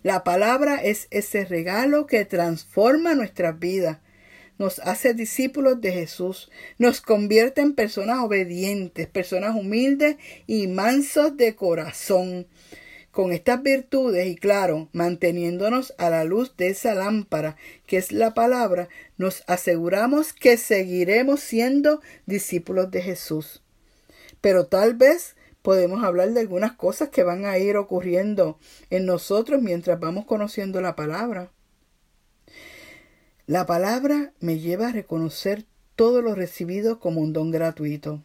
La 0.02 0.24
palabra 0.24 0.76
es 0.83 1.07
ese 1.11 1.44
regalo 1.44 2.07
que 2.07 2.24
transforma 2.24 3.14
nuestras 3.14 3.59
vidas, 3.59 3.98
nos 4.59 4.78
hace 4.81 5.14
discípulos 5.14 5.81
de 5.81 5.92
Jesús, 5.92 6.50
nos 6.78 7.00
convierte 7.00 7.61
en 7.61 7.74
personas 7.74 8.18
obedientes, 8.20 9.09
personas 9.09 9.57
humildes 9.57 10.16
y 10.46 10.66
mansos 10.66 11.37
de 11.37 11.55
corazón. 11.57 12.46
Con 13.11 13.33
estas 13.33 13.62
virtudes 13.62 14.26
y 14.26 14.37
claro, 14.37 14.88
manteniéndonos 14.92 15.94
a 15.98 16.11
la 16.11 16.24
luz 16.24 16.57
de 16.57 16.68
esa 16.68 16.94
lámpara 16.94 17.57
que 17.87 17.98
es 17.98 18.11
la 18.11 18.35
palabra, 18.35 18.88
nos 19.18 19.44
aseguramos 19.46 20.33
que 20.33 20.57
seguiremos 20.57 21.40
siendo 21.40 22.00
discípulos 22.26 22.90
de 22.90 23.02
Jesús. 23.02 23.62
Pero 24.40 24.66
tal 24.66 24.94
vez 24.94 25.37
podemos 25.62 26.05
hablar 26.05 26.33
de 26.33 26.40
algunas 26.40 26.72
cosas 26.72 27.09
que 27.09 27.22
van 27.22 27.44
a 27.44 27.59
ir 27.59 27.77
ocurriendo 27.77 28.59
en 28.90 29.07
nosotros 29.07 29.62
mientras 29.62 29.98
vamos 29.98 30.27
conociendo 30.27 30.81
la 30.81 30.96
palabra. 30.96 31.51
La 33.46 33.66
palabra 33.66 34.33
me 34.40 34.59
lleva 34.59 34.88
a 34.88 34.92
reconocer 34.92 35.64
todo 35.96 36.22
lo 36.22 36.35
recibido 36.35 36.98
como 36.98 37.20
un 37.20 37.33
don 37.33 37.51
gratuito. 37.51 38.22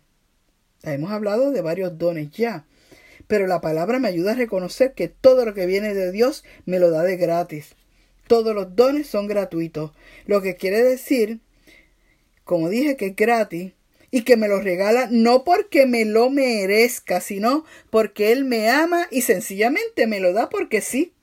Hemos 0.83 1.11
hablado 1.11 1.51
de 1.51 1.61
varios 1.61 1.97
dones 1.97 2.31
ya, 2.31 2.65
pero 3.27 3.47
la 3.47 3.61
palabra 3.61 3.99
me 3.99 4.07
ayuda 4.07 4.31
a 4.31 4.35
reconocer 4.35 4.93
que 4.93 5.07
todo 5.07 5.45
lo 5.45 5.53
que 5.53 5.65
viene 5.65 5.93
de 5.93 6.11
Dios 6.11 6.43
me 6.65 6.79
lo 6.79 6.91
da 6.91 7.03
de 7.03 7.17
gratis. 7.17 7.75
Todos 8.27 8.53
los 8.53 8.75
dones 8.75 9.07
son 9.07 9.27
gratuitos, 9.27 9.91
lo 10.25 10.41
que 10.41 10.55
quiere 10.55 10.83
decir, 10.83 11.39
como 12.43 12.69
dije 12.69 12.95
que 12.95 13.07
es 13.07 13.15
gratis, 13.15 13.73
y 14.11 14.21
que 14.23 14.37
me 14.37 14.47
lo 14.47 14.61
regala 14.61 15.07
no 15.11 15.43
porque 15.43 15.85
me 15.85 16.05
lo 16.05 16.29
merezca, 16.29 17.21
sino 17.21 17.65
porque 17.89 18.31
Él 18.31 18.45
me 18.45 18.69
ama 18.69 19.07
y 19.11 19.21
sencillamente 19.21 20.07
me 20.07 20.19
lo 20.19 20.33
da 20.33 20.49
porque 20.49 20.81
sí. 20.81 21.13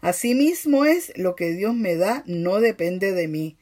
Asimismo 0.00 0.84
es 0.84 1.12
lo 1.16 1.34
que 1.34 1.52
Dios 1.52 1.74
me 1.74 1.96
da 1.96 2.22
no 2.26 2.60
depende 2.60 3.12
de 3.12 3.28
mí 3.28 3.56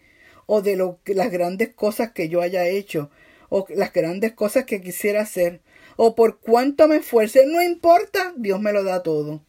o 0.46 0.60
de 0.60 0.76
lo, 0.76 0.98
las 1.06 1.30
grandes 1.30 1.72
cosas 1.72 2.12
que 2.12 2.28
yo 2.28 2.40
haya 2.40 2.66
hecho 2.66 3.10
o 3.48 3.66
las 3.68 3.92
grandes 3.92 4.32
cosas 4.32 4.64
que 4.64 4.80
quisiera 4.80 5.22
hacer 5.22 5.60
o 5.96 6.14
por 6.14 6.40
cuánto 6.40 6.88
me 6.88 6.96
esfuerce, 6.96 7.46
no 7.46 7.62
importa, 7.62 8.32
Dios 8.36 8.60
me 8.60 8.72
lo 8.72 8.82
da 8.82 9.02
todo. 9.02 9.42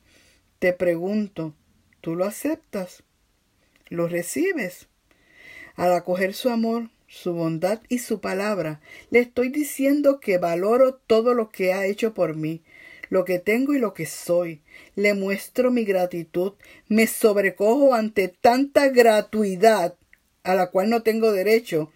Te 0.60 0.74
pregunto, 0.74 1.54
¿tú 2.02 2.16
lo 2.16 2.26
aceptas? 2.26 3.04
¿Lo 3.88 4.08
recibes? 4.08 4.88
Al 5.76 5.94
acoger 5.94 6.34
su 6.34 6.50
amor, 6.50 6.90
su 7.08 7.34
bondad 7.34 7.82
y 7.90 8.00
su 8.00 8.20
palabra. 8.20 8.82
Le 9.10 9.20
estoy 9.20 9.50
diciendo 9.50 10.20
que 10.20 10.38
valoro 10.38 10.96
todo 10.96 11.34
lo 11.34 11.50
que 11.50 11.74
ha 11.74 11.86
hecho 11.86 12.14
por 12.14 12.36
mí, 12.36 12.62
lo 13.10 13.26
que 13.26 13.40
tengo 13.40 13.74
y 13.74 13.80
lo 13.80 13.94
que 13.94 14.06
soy. 14.06 14.62
Le 14.96 15.14
muestro 15.14 15.72
mi 15.72 15.84
gratitud, 15.84 16.54
me 16.88 17.08
sobrecojo 17.08 17.94
ante 17.94 18.28
tanta 18.28 18.90
gratuidad 18.90 19.96
a 20.44 20.56
la 20.56 20.68
cual 20.72 20.90
no 20.90 21.04
tengo 21.04 21.32
derecho, 21.32 21.92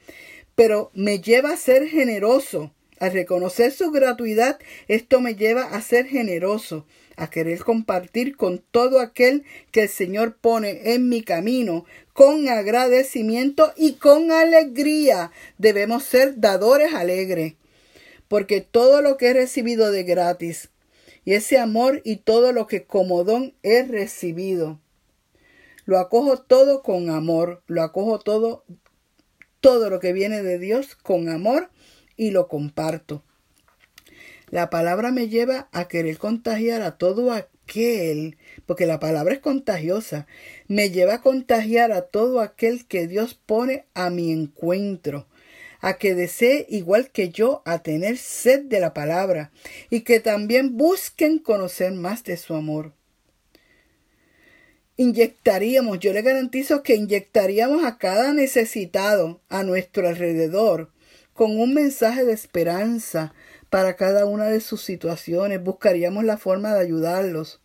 pero 0.55 0.91
me 0.93 1.19
lleva 1.19 1.51
a 1.51 1.57
ser 1.57 1.87
generoso. 1.87 2.73
Al 2.99 3.13
reconocer 3.13 3.71
su 3.71 3.91
gratuidad, 3.91 4.57
esto 4.87 5.21
me 5.21 5.35
lleva 5.35 5.65
a 5.65 5.81
ser 5.81 6.07
generoso, 6.07 6.87
a 7.15 7.29
querer 7.29 7.59
compartir 7.59 8.35
con 8.35 8.63
todo 8.71 8.99
aquel 8.99 9.43
que 9.71 9.83
el 9.83 9.89
Señor 9.89 10.37
pone 10.37 10.93
en 10.93 11.07
mi 11.07 11.21
camino, 11.21 11.85
con 12.17 12.49
agradecimiento 12.49 13.73
y 13.77 13.93
con 13.93 14.31
alegría. 14.31 15.31
Debemos 15.59 16.03
ser 16.03 16.39
dadores 16.39 16.95
alegres, 16.95 17.53
porque 18.27 18.59
todo 18.59 19.03
lo 19.03 19.17
que 19.17 19.27
he 19.27 19.33
recibido 19.33 19.91
de 19.91 20.01
gratis, 20.01 20.71
y 21.25 21.33
ese 21.33 21.59
amor 21.59 22.01
y 22.03 22.15
todo 22.15 22.53
lo 22.53 22.65
que 22.65 22.85
como 22.85 23.23
don 23.23 23.53
he 23.61 23.83
recibido, 23.83 24.79
lo 25.85 25.99
acojo 25.99 26.39
todo 26.39 26.81
con 26.81 27.11
amor, 27.11 27.61
lo 27.67 27.83
acojo 27.83 28.17
todo, 28.17 28.65
todo 29.61 29.91
lo 29.91 29.99
que 29.99 30.11
viene 30.11 30.41
de 30.41 30.57
Dios 30.57 30.95
con 30.95 31.29
amor 31.29 31.69
y 32.15 32.31
lo 32.31 32.47
comparto. 32.47 33.21
La 34.49 34.71
palabra 34.71 35.11
me 35.11 35.29
lleva 35.29 35.69
a 35.71 35.87
querer 35.87 36.17
contagiar 36.17 36.81
a 36.81 36.97
todo 36.97 37.31
aquel, 37.31 38.39
porque 38.65 38.85
la 38.85 38.99
palabra 38.99 39.33
es 39.33 39.39
contagiosa, 39.39 40.27
me 40.67 40.89
lleva 40.89 41.15
a 41.15 41.21
contagiar 41.21 41.91
a 41.91 42.03
todo 42.03 42.41
aquel 42.41 42.85
que 42.85 43.07
Dios 43.07 43.33
pone 43.33 43.85
a 43.93 44.09
mi 44.09 44.31
encuentro, 44.31 45.27
a 45.79 45.97
que 45.97 46.15
desee 46.15 46.65
igual 46.69 47.11
que 47.11 47.29
yo 47.29 47.61
a 47.65 47.79
tener 47.79 48.17
sed 48.17 48.63
de 48.63 48.79
la 48.79 48.93
palabra 48.93 49.51
y 49.89 50.01
que 50.01 50.19
también 50.19 50.77
busquen 50.77 51.39
conocer 51.39 51.91
más 51.93 52.23
de 52.23 52.37
su 52.37 52.55
amor. 52.55 52.93
Inyectaríamos, 54.99 55.99
yo 55.99 56.11
le 56.11 56.23
garantizo 56.23 56.81
que 56.81 56.95
inyectaríamos 56.95 57.85
a 57.85 57.99
cada 57.99 58.33
necesitado 58.33 59.41
a 59.47 59.61
nuestro 59.61 60.07
alrededor 60.07 60.91
con 61.33 61.59
un 61.59 61.75
mensaje 61.75 62.25
de 62.25 62.33
esperanza, 62.33 63.35
para 63.69 63.95
cada 63.95 64.25
una 64.25 64.45
de 64.45 64.61
sus 64.61 64.81
situaciones, 64.81 65.61
buscaríamos 65.61 66.23
la 66.23 66.37
forma 66.37 66.73
de 66.73 66.81
ayudarlos. 66.81 67.61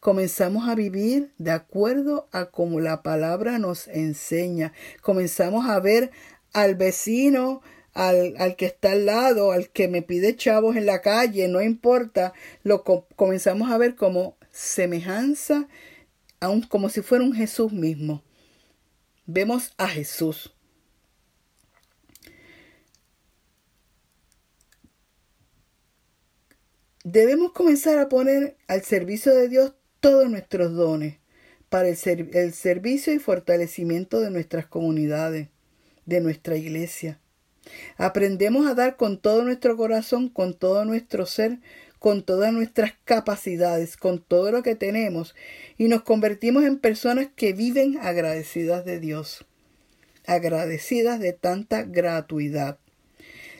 Comenzamos 0.00 0.66
a 0.66 0.74
vivir 0.74 1.30
de 1.36 1.50
acuerdo 1.50 2.26
a 2.32 2.46
como 2.46 2.80
la 2.80 3.02
palabra 3.02 3.58
nos 3.58 3.86
enseña. 3.86 4.72
Comenzamos 5.02 5.68
a 5.68 5.78
ver 5.78 6.10
al 6.54 6.74
vecino, 6.74 7.60
al, 7.92 8.34
al, 8.38 8.56
que 8.56 8.64
está 8.64 8.92
al 8.92 9.04
lado, 9.04 9.52
al 9.52 9.68
que 9.68 9.88
me 9.88 10.00
pide 10.00 10.36
chavos 10.36 10.76
en 10.76 10.86
la 10.86 11.02
calle, 11.02 11.48
no 11.48 11.60
importa, 11.60 12.32
lo 12.62 12.82
comenzamos 12.82 13.70
a 13.70 13.76
ver 13.76 13.94
como 13.94 14.38
semejanza, 14.50 15.68
aun 16.40 16.62
como 16.62 16.88
si 16.88 17.02
fuera 17.02 17.22
un 17.22 17.34
Jesús 17.34 17.70
mismo. 17.72 18.22
Vemos 19.26 19.74
a 19.76 19.86
Jesús. 19.86 20.54
Debemos 27.04 27.52
comenzar 27.52 27.98
a 27.98 28.08
poner 28.08 28.56
al 28.66 28.82
servicio 28.82 29.34
de 29.34 29.48
Dios 29.48 29.72
todos 30.00 30.28
nuestros 30.28 30.74
dones 30.74 31.18
para 31.68 31.88
el, 31.88 31.96
servicio 32.52 33.14
y 33.14 33.18
fortalecimiento 33.18 34.20
de 34.20 34.30
nuestras 34.30 34.66
comunidades, 34.66 35.48
de 36.04 36.20
nuestra 36.20 36.56
iglesia. 36.56 37.20
Aprendemos 37.96 38.66
a 38.66 38.74
dar 38.74 38.96
con 38.96 39.20
todo 39.20 39.44
nuestro 39.44 39.76
corazón, 39.76 40.28
con 40.28 40.54
todo 40.54 40.84
nuestro 40.84 41.26
ser, 41.26 41.58
con 42.00 42.24
todas 42.24 42.52
nuestras 42.52 42.94
capacidades, 43.04 43.96
con 43.96 44.20
todo 44.20 44.50
lo 44.50 44.62
que 44.62 44.74
tenemos, 44.74 45.36
y 45.78 45.86
nos 45.86 46.02
convertimos 46.02 46.64
en 46.64 46.78
personas 46.78 47.28
que 47.36 47.52
viven 47.52 47.98
agradecidas 48.00 48.84
de 48.84 48.98
Dios, 48.98 49.44
agradecidas 50.26 51.20
de 51.20 51.34
tanta 51.34 51.82
gratuidad. 51.82 52.78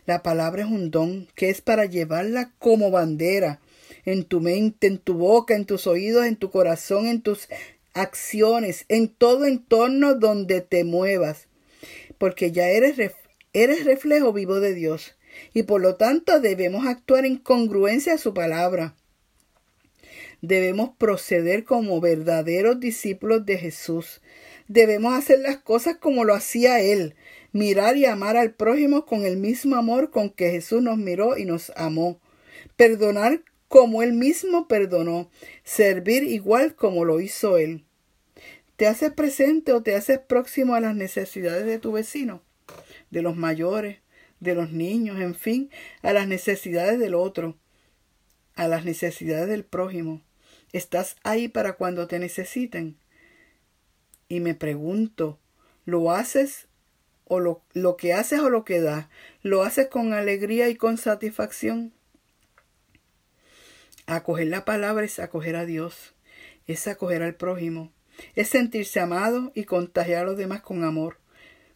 La 0.07 0.23
palabra 0.23 0.63
es 0.63 0.69
un 0.69 0.91
don 0.91 1.29
que 1.37 1.51
es 1.51 1.61
para 1.61 1.85
llevarla 1.85 2.51
como 2.59 2.91
bandera 2.91 3.61
en 4.05 4.25
tu 4.25 4.41
mente, 4.41 4.87
en 4.87 4.99
tu 4.99 5.15
boca, 5.15 5.55
en 5.55 5.65
tus 5.65 5.87
oídos, 5.87 6.27
en 6.27 6.37
tu 6.37 6.51
corazón, 6.51 7.07
en 7.07 7.23
tus 7.23 7.49
acciones, 7.95 8.85
en 8.89 9.09
todo 9.09 9.47
entorno 9.47 10.15
donde 10.15 10.61
te 10.61 10.85
muevas, 10.85 11.49
porque 12.19 12.53
ya 12.53 12.69
eres, 12.69 13.13
eres 13.53 13.85
reflejo 13.85 14.33
vivo 14.33 14.61
de 14.61 14.75
Dios 14.75 15.15
y 15.55 15.65
por 15.65 15.81
lo 15.81 15.97
tanto 15.97 16.41
debemos 16.41 16.87
actuar 16.87 17.25
en 17.25 17.37
congruencia 17.37 18.15
a 18.15 18.19
su 18.19 18.35
palabra. 18.35 18.95
Debemos 20.43 20.91
proceder 20.97 21.65
como 21.65 22.01
verdaderos 22.01 22.81
discípulos 22.81 23.45
de 23.45 23.59
Jesús. 23.59 24.21
Debemos 24.69 25.15
hacer 25.15 25.41
las 25.41 25.59
cosas 25.59 25.97
como 25.97 26.25
lo 26.25 26.35
hacía 26.35 26.81
Él, 26.81 27.15
mirar 27.53 27.97
y 27.97 28.07
amar 28.07 28.37
al 28.37 28.55
prójimo 28.55 29.05
con 29.05 29.25
el 29.25 29.37
mismo 29.37 29.77
amor 29.77 30.11
con 30.11 30.31
que 30.31 30.51
Jesús 30.51 30.83
nos 30.83 30.97
miró 30.97 31.37
y 31.37 31.45
nos 31.45 31.73
amó, 31.77 32.21
perdonar 32.77 33.43
como 33.71 34.03
Él 34.03 34.15
mismo 34.15 34.67
perdonó, 34.67 35.31
servir 35.63 36.25
igual 36.25 36.75
como 36.75 37.05
lo 37.05 37.21
hizo 37.21 37.57
Él. 37.57 37.85
¿Te 38.75 38.89
haces 38.89 39.13
presente 39.13 39.73
o 39.73 39.81
te 39.81 39.95
haces 39.95 40.19
próximo 40.19 40.75
a 40.75 40.81
las 40.81 40.97
necesidades 40.97 41.65
de 41.65 41.79
tu 41.79 41.93
vecino, 41.93 42.43
de 43.13 43.23
los 43.23 43.37
mayores, 43.37 43.99
de 44.41 44.57
los 44.57 44.73
niños, 44.73 45.21
en 45.21 45.37
fin, 45.37 45.71
a 46.03 46.13
las 46.13 46.27
necesidades 46.27 46.99
del 46.99 47.15
otro, 47.15 47.59
a 48.57 48.67
las 48.67 48.85
necesidades 48.85 49.47
del 49.47 49.65
prójimo? 49.65 50.21
¿Estás 50.73 51.15
ahí 51.23 51.47
para 51.47 51.75
cuando 51.75 52.09
te 52.09 52.19
necesiten? 52.19 52.99
Y 54.29 54.41
me 54.41 54.57
pregunto, 54.57 55.39
¿lo 55.85 56.11
haces 56.11 56.67
o 57.25 57.39
lo, 57.39 57.63
lo 57.73 57.97
que 57.97 58.15
haces 58.15 58.41
o 58.41 58.51
lo 58.51 58.65
que 58.65 58.81
das, 58.81 59.07
lo 59.43 59.63
haces 59.63 59.87
con 59.87 60.13
alegría 60.13 60.69
y 60.71 60.75
con 60.75 60.99
satisfacción. 60.99 61.93
Acoger 64.11 64.49
la 64.49 64.65
palabra 64.65 65.05
es 65.05 65.21
acoger 65.21 65.55
a 65.55 65.65
Dios, 65.65 66.15
es 66.67 66.89
acoger 66.89 67.23
al 67.23 67.37
prójimo, 67.37 67.93
es 68.35 68.49
sentirse 68.49 68.99
amado 68.99 69.53
y 69.55 69.63
contagiar 69.63 70.23
a 70.23 70.25
los 70.25 70.37
demás 70.37 70.63
con 70.63 70.83
amor. 70.83 71.19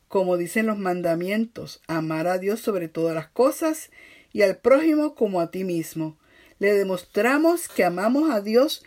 Como 0.09 0.37
dicen 0.37 0.67
los 0.67 0.77
mandamientos, 0.77 1.81
amar 1.87 2.27
a 2.27 2.39
Dios 2.39 2.59
sobre 2.59 2.89
todas 2.89 3.15
las 3.15 3.29
cosas 3.29 3.93
y 4.33 4.43
al 4.43 4.57
prójimo 4.57 5.15
como 5.15 5.41
a 5.41 5.53
ti 5.53 5.63
mismo. 5.63 6.19
Le 6.59 6.73
demostramos 6.73 7.69
que 7.69 7.85
amamos 7.85 8.29
a 8.33 8.41
Dios 8.41 8.85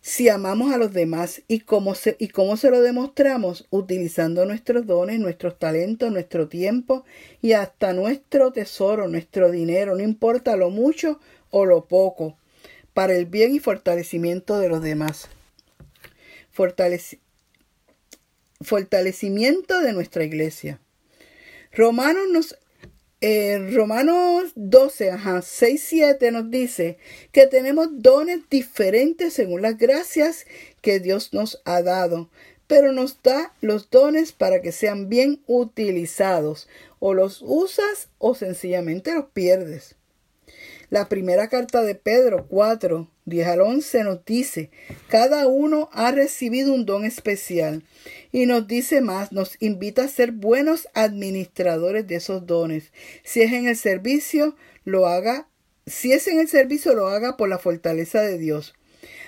si 0.00 0.30
amamos 0.30 0.72
a 0.72 0.78
los 0.78 0.94
demás 0.94 1.42
y 1.46 1.60
cómo 1.60 1.94
se, 1.94 2.16
y 2.18 2.28
cómo 2.28 2.56
se 2.56 2.70
lo 2.70 2.80
demostramos 2.80 3.66
utilizando 3.68 4.46
nuestros 4.46 4.86
dones, 4.86 5.20
nuestros 5.20 5.58
talentos, 5.58 6.10
nuestro 6.10 6.48
tiempo 6.48 7.04
y 7.42 7.52
hasta 7.52 7.92
nuestro 7.92 8.52
tesoro, 8.52 9.06
nuestro 9.06 9.50
dinero, 9.50 9.94
no 9.94 10.02
importa 10.02 10.56
lo 10.56 10.70
mucho 10.70 11.20
o 11.50 11.66
lo 11.66 11.84
poco, 11.84 12.38
para 12.94 13.14
el 13.14 13.26
bien 13.26 13.54
y 13.54 13.58
fortalecimiento 13.58 14.58
de 14.58 14.68
los 14.68 14.82
demás. 14.82 15.28
fortalecimiento 18.60 19.80
de 19.80 19.92
nuestra 19.92 20.24
iglesia. 20.24 20.80
Romanos 21.72 22.24
nos 22.30 22.56
Romanos 23.72 24.52
12, 24.54 25.10
ajá, 25.10 25.40
6, 25.40 25.82
7 25.82 26.30
nos 26.30 26.50
dice 26.50 26.98
que 27.32 27.46
tenemos 27.46 27.88
dones 27.90 28.40
diferentes 28.50 29.32
según 29.32 29.62
las 29.62 29.78
gracias 29.78 30.44
que 30.82 31.00
Dios 31.00 31.32
nos 31.32 31.62
ha 31.64 31.80
dado, 31.80 32.28
pero 32.66 32.92
nos 32.92 33.22
da 33.22 33.54
los 33.62 33.88
dones 33.88 34.32
para 34.32 34.60
que 34.60 34.72
sean 34.72 35.08
bien 35.08 35.42
utilizados. 35.46 36.68
O 36.98 37.14
los 37.14 37.40
usas 37.42 38.08
o 38.18 38.34
sencillamente 38.34 39.14
los 39.14 39.26
pierdes. 39.30 39.96
La 40.94 41.08
primera 41.08 41.48
carta 41.48 41.82
de 41.82 41.96
Pedro 41.96 42.46
4, 42.46 43.10
10 43.24 43.48
al 43.48 43.62
11 43.62 44.04
nos 44.04 44.24
dice, 44.24 44.70
cada 45.08 45.48
uno 45.48 45.90
ha 45.92 46.12
recibido 46.12 46.72
un 46.72 46.86
don 46.86 47.04
especial 47.04 47.82
y 48.30 48.46
nos 48.46 48.68
dice 48.68 49.00
más, 49.00 49.32
nos 49.32 49.56
invita 49.58 50.04
a 50.04 50.08
ser 50.08 50.30
buenos 50.30 50.86
administradores 50.94 52.06
de 52.06 52.14
esos 52.14 52.46
dones. 52.46 52.92
Si 53.24 53.42
es 53.42 53.52
en 53.52 53.66
el 53.66 53.76
servicio, 53.76 54.54
lo 54.84 55.08
haga, 55.08 55.48
si 55.84 56.12
es 56.12 56.28
en 56.28 56.38
el 56.38 56.46
servicio, 56.46 56.94
lo 56.94 57.08
haga 57.08 57.36
por 57.36 57.48
la 57.48 57.58
fortaleza 57.58 58.22
de 58.22 58.38
Dios. 58.38 58.76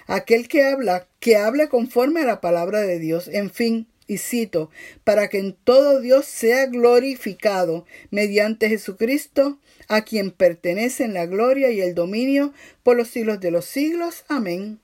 Aquel 0.07 0.47
que 0.47 0.63
habla, 0.67 1.09
que 1.19 1.37
hable 1.37 1.69
conforme 1.69 2.21
a 2.21 2.27
la 2.27 2.41
palabra 2.41 2.83
de 2.83 3.01
Dios. 3.01 3.27
En 3.27 3.51
fin, 3.51 3.89
y 4.07 4.19
cito, 4.19 4.71
para 5.05 5.29
que 5.29 5.38
en 5.38 5.53
todo 5.53 6.01
Dios 6.01 6.27
sea 6.27 6.66
glorificado 6.66 7.87
mediante 8.11 8.69
Jesucristo, 8.69 9.59
a 9.88 10.03
quien 10.03 10.31
pertenecen 10.31 11.14
la 11.14 11.27
gloria 11.27 11.71
y 11.71 11.81
el 11.81 11.95
dominio 11.95 12.53
por 12.83 12.97
los 12.97 13.09
siglos 13.09 13.40
de 13.40 13.51
los 13.51 13.64
siglos. 13.64 14.25
Amén. 14.29 14.81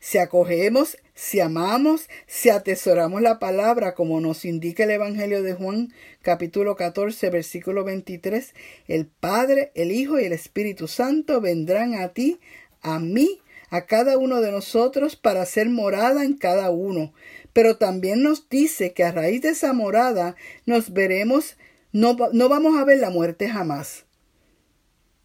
Si 0.00 0.18
acogemos, 0.18 0.96
si 1.14 1.40
amamos, 1.40 2.08
si 2.26 2.48
atesoramos 2.50 3.20
la 3.20 3.38
palabra, 3.38 3.94
como 3.94 4.20
nos 4.20 4.44
indica 4.44 4.84
el 4.84 4.92
Evangelio 4.92 5.42
de 5.42 5.54
Juan, 5.54 5.92
capítulo 6.22 6.76
14, 6.76 7.30
versículo 7.30 7.84
23, 7.84 8.54
el 8.86 9.06
Padre, 9.06 9.72
el 9.74 9.92
Hijo 9.92 10.18
y 10.20 10.24
el 10.24 10.32
Espíritu 10.32 10.88
Santo 10.88 11.40
vendrán 11.40 11.94
a 11.94 12.10
ti, 12.10 12.38
a 12.82 12.98
mí, 12.98 13.40
a 13.70 13.86
cada 13.86 14.16
uno 14.16 14.40
de 14.40 14.52
nosotros 14.52 15.16
para 15.16 15.42
hacer 15.42 15.68
morada 15.68 16.24
en 16.24 16.34
cada 16.34 16.70
uno. 16.70 17.12
Pero 17.58 17.76
también 17.76 18.22
nos 18.22 18.48
dice 18.48 18.92
que 18.92 19.02
a 19.02 19.10
raíz 19.10 19.42
de 19.42 19.48
esa 19.48 19.72
morada 19.72 20.36
nos 20.64 20.92
veremos, 20.92 21.56
no, 21.90 22.16
no 22.32 22.48
vamos 22.48 22.78
a 22.78 22.84
ver 22.84 23.00
la 23.00 23.10
muerte 23.10 23.48
jamás. 23.48 24.04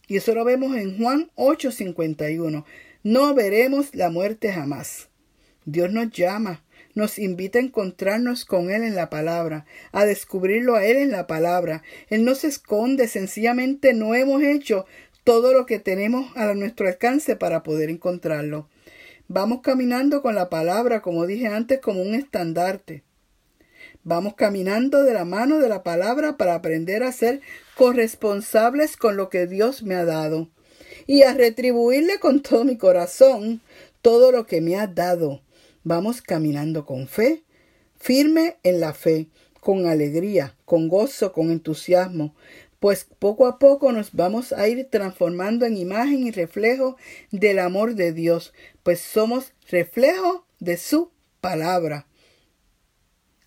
Y 0.07 0.17
eso 0.17 0.33
lo 0.33 0.43
vemos 0.43 0.75
en 0.75 0.97
Juan 0.97 1.29
8:51. 1.35 2.65
No 3.03 3.35
veremos 3.35 3.93
la 3.93 4.09
muerte 4.09 4.51
jamás. 4.51 5.09
Dios 5.65 5.91
nos 5.91 6.09
llama, 6.09 6.63
nos 6.95 7.19
invita 7.19 7.59
a 7.59 7.61
encontrarnos 7.61 8.45
con 8.45 8.71
Él 8.71 8.81
en 8.81 8.95
la 8.95 9.11
palabra, 9.11 9.67
a 9.91 10.03
descubrirlo 10.03 10.73
a 10.75 10.83
Él 10.87 10.97
en 10.97 11.11
la 11.11 11.27
palabra. 11.27 11.83
Él 12.09 12.25
no 12.25 12.33
se 12.33 12.47
esconde, 12.47 13.07
sencillamente 13.07 13.93
no 13.93 14.15
hemos 14.15 14.41
hecho 14.41 14.87
todo 15.23 15.53
lo 15.53 15.67
que 15.67 15.77
tenemos 15.77 16.35
a 16.35 16.51
nuestro 16.55 16.87
alcance 16.87 17.35
para 17.35 17.61
poder 17.61 17.91
encontrarlo. 17.91 18.69
Vamos 19.27 19.61
caminando 19.61 20.21
con 20.21 20.35
la 20.35 20.49
palabra, 20.49 21.01
como 21.01 21.25
dije 21.25 21.47
antes, 21.47 21.79
como 21.79 22.01
un 22.01 22.13
estandarte. 22.13 23.03
Vamos 24.03 24.35
caminando 24.35 25.03
de 25.03 25.13
la 25.13 25.23
mano 25.23 25.59
de 25.59 25.69
la 25.69 25.81
palabra 25.81 26.35
para 26.35 26.55
aprender 26.55 27.03
a 27.03 27.11
ser 27.13 27.41
corresponsables 27.75 28.97
con 28.97 29.15
lo 29.15 29.29
que 29.29 29.47
Dios 29.47 29.83
me 29.83 29.95
ha 29.95 30.03
dado 30.03 30.49
y 31.07 31.23
a 31.23 31.33
retribuirle 31.33 32.19
con 32.19 32.41
todo 32.41 32.65
mi 32.65 32.77
corazón 32.77 33.61
todo 34.01 34.33
lo 34.33 34.45
que 34.45 34.59
me 34.59 34.75
ha 34.77 34.87
dado. 34.87 35.41
Vamos 35.83 36.21
caminando 36.21 36.85
con 36.85 37.07
fe, 37.07 37.43
firme 37.97 38.57
en 38.63 38.81
la 38.81 38.93
fe, 38.93 39.29
con 39.61 39.87
alegría, 39.87 40.55
con 40.65 40.89
gozo, 40.89 41.31
con 41.31 41.49
entusiasmo, 41.49 42.35
pues 42.83 43.05
poco 43.05 43.47
a 43.47 43.59
poco 43.59 43.93
nos 43.93 44.11
vamos 44.11 44.51
a 44.51 44.67
ir 44.67 44.89
transformando 44.89 45.65
en 45.65 45.77
imagen 45.77 46.27
y 46.27 46.31
reflejo 46.31 46.97
del 47.31 47.59
amor 47.59 47.95
de 47.95 48.11
Dios, 48.11 48.53
pues 48.83 48.99
somos 48.99 49.53
reflejo 49.69 50.45
de 50.59 50.75
su 50.75 51.09
palabra. 51.39 52.07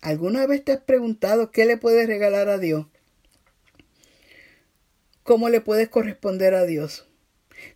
¿Alguna 0.01 0.47
vez 0.47 0.63
te 0.63 0.71
has 0.71 0.81
preguntado 0.81 1.51
qué 1.51 1.65
le 1.65 1.77
puedes 1.77 2.07
regalar 2.07 2.49
a 2.49 2.57
Dios? 2.57 2.87
¿Cómo 5.21 5.49
le 5.49 5.61
puedes 5.61 5.87
corresponder 5.87 6.55
a 6.55 6.65
Dios? 6.65 7.07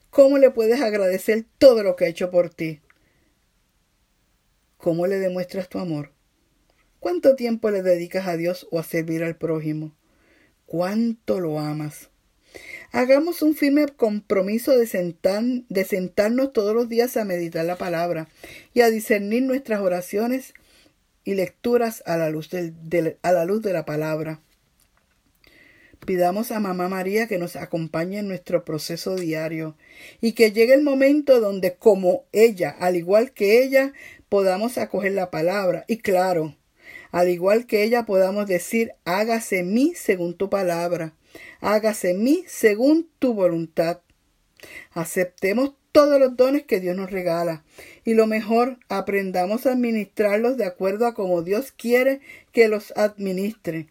¿Cómo 0.10 0.40
le 0.40 0.50
puedes 0.50 0.82
agradecer 0.82 1.46
todo 1.60 1.84
lo 1.84 1.96
que 1.96 2.06
ha 2.06 2.08
hecho 2.08 2.32
por 2.32 2.50
ti? 2.50 2.82
¿Cómo 4.78 5.06
le 5.06 5.20
demuestras 5.20 5.70
tu 5.70 5.78
amor? 5.78 6.12
¿Cuánto 7.00 7.36
tiempo 7.36 7.70
le 7.70 7.84
dedicas 7.84 8.26
a 8.26 8.36
Dios 8.36 8.68
o 8.72 8.80
a 8.80 8.84
servir 8.84 9.24
al 9.24 9.38
prójimo? 9.38 9.96
¿Cuánto 10.72 11.42
lo 11.42 11.60
amas? 11.60 12.08
Hagamos 12.94 13.42
un 13.42 13.56
firme 13.56 13.88
compromiso 13.88 14.72
de, 14.78 14.88
sentarnos 14.88 16.54
todos 16.54 16.74
los 16.74 16.88
días 16.88 17.18
a 17.18 17.26
meditar 17.26 17.66
la 17.66 17.76
palabra 17.76 18.30
y 18.74 18.80
a 18.80 18.90
discernir 18.90 19.44
nuestras 19.44 19.82
oraciones 19.82 20.54
y 21.26 21.34
lecturas 21.34 22.04
a 22.06 22.16
la, 22.16 22.30
luz 22.30 22.50
de 22.52 23.74
la 23.74 23.86
palabra. 23.86 24.40
Pidamos 26.06 26.52
a 26.52 26.62
Mamá 26.62 26.88
María 26.88 27.28
que 27.28 27.38
nos 27.38 27.58
acompañe 27.58 28.20
en 28.20 28.30
nuestro 28.30 28.64
proceso 28.64 29.18
diario 29.18 29.76
y 30.22 30.32
que 30.32 30.54
llegue 30.54 30.74
el 30.74 30.84
momento 30.84 31.42
donde 31.42 31.76
como 31.76 32.24
ella, 32.32 32.70
al 32.80 32.96
igual 32.96 33.34
que 33.34 33.62
ella, 33.62 33.92
podamos 34.30 34.78
acoger 34.78 35.12
la 35.12 35.32
palabra 35.32 35.84
y 35.90 35.98
claro, 35.98 36.56
al 37.12 37.30
igual 37.30 37.66
que 37.66 37.84
ella 37.84 38.06
podamos 38.06 38.48
decir, 38.48 38.94
hágase 39.06 39.64
mí 39.64 39.94
según 39.96 40.34
tu 40.34 40.50
palabra, 40.50 41.14
hágase 41.60 42.14
mí 42.14 42.44
según 42.48 43.10
tu 43.20 43.34
voluntad. 43.34 44.00
Aceptemos 44.92 45.74
todos 45.92 46.20
los 46.20 46.38
dones 46.38 46.64
que 46.64 46.80
Dios 46.80 46.96
nos 46.96 47.12
regala 47.12 47.64
y 48.06 48.14
lo 48.14 48.28
mejor, 48.28 48.78
aprendamos 48.90 49.66
a 49.66 49.74
administrarlos 49.74 50.58
de 50.58 50.66
acuerdo 50.66 51.06
a 51.06 51.14
como 51.14 51.42
Dios 51.42 51.72
quiere 51.72 52.22
que 52.52 52.68
los 52.68 52.94
administre. 52.96 53.88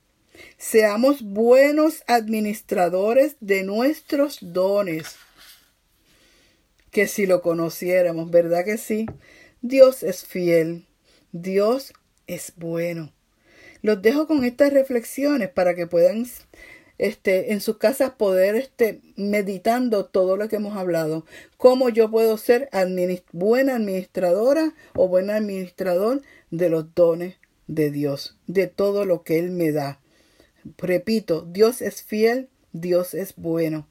Seamos 0.56 1.22
buenos 1.22 2.02
administradores 2.06 3.36
de 3.40 3.62
nuestros 3.62 4.38
dones. 4.40 5.16
Que 6.90 7.06
si 7.06 7.26
lo 7.26 7.42
conociéramos, 7.42 8.30
¿verdad 8.30 8.64
que 8.64 8.78
sí? 8.78 9.06
Dios 9.60 10.02
es 10.02 10.24
fiel. 10.24 10.86
Dios 11.32 11.92
es 12.34 12.52
bueno. 12.56 13.12
Los 13.82 14.02
dejo 14.02 14.26
con 14.26 14.44
estas 14.44 14.72
reflexiones 14.72 15.48
para 15.48 15.74
que 15.74 15.86
puedan 15.86 16.26
este, 16.98 17.52
en 17.52 17.60
sus 17.60 17.78
casas 17.78 18.10
poder 18.10 18.56
este, 18.56 19.00
meditando 19.16 20.04
todo 20.04 20.36
lo 20.36 20.48
que 20.48 20.56
hemos 20.56 20.76
hablado. 20.76 21.24
Cómo 21.56 21.88
yo 21.88 22.10
puedo 22.10 22.36
ser 22.36 22.68
buena 23.32 23.76
administradora 23.76 24.74
o 24.94 25.08
buen 25.08 25.30
administrador 25.30 26.20
de 26.50 26.68
los 26.68 26.94
dones 26.94 27.36
de 27.66 27.90
Dios, 27.90 28.36
de 28.46 28.66
todo 28.66 29.04
lo 29.04 29.22
que 29.22 29.38
Él 29.38 29.50
me 29.50 29.72
da. 29.72 30.00
Repito, 30.76 31.42
Dios 31.42 31.80
es 31.80 32.02
fiel, 32.02 32.48
Dios 32.72 33.14
es 33.14 33.34
bueno. 33.36 33.88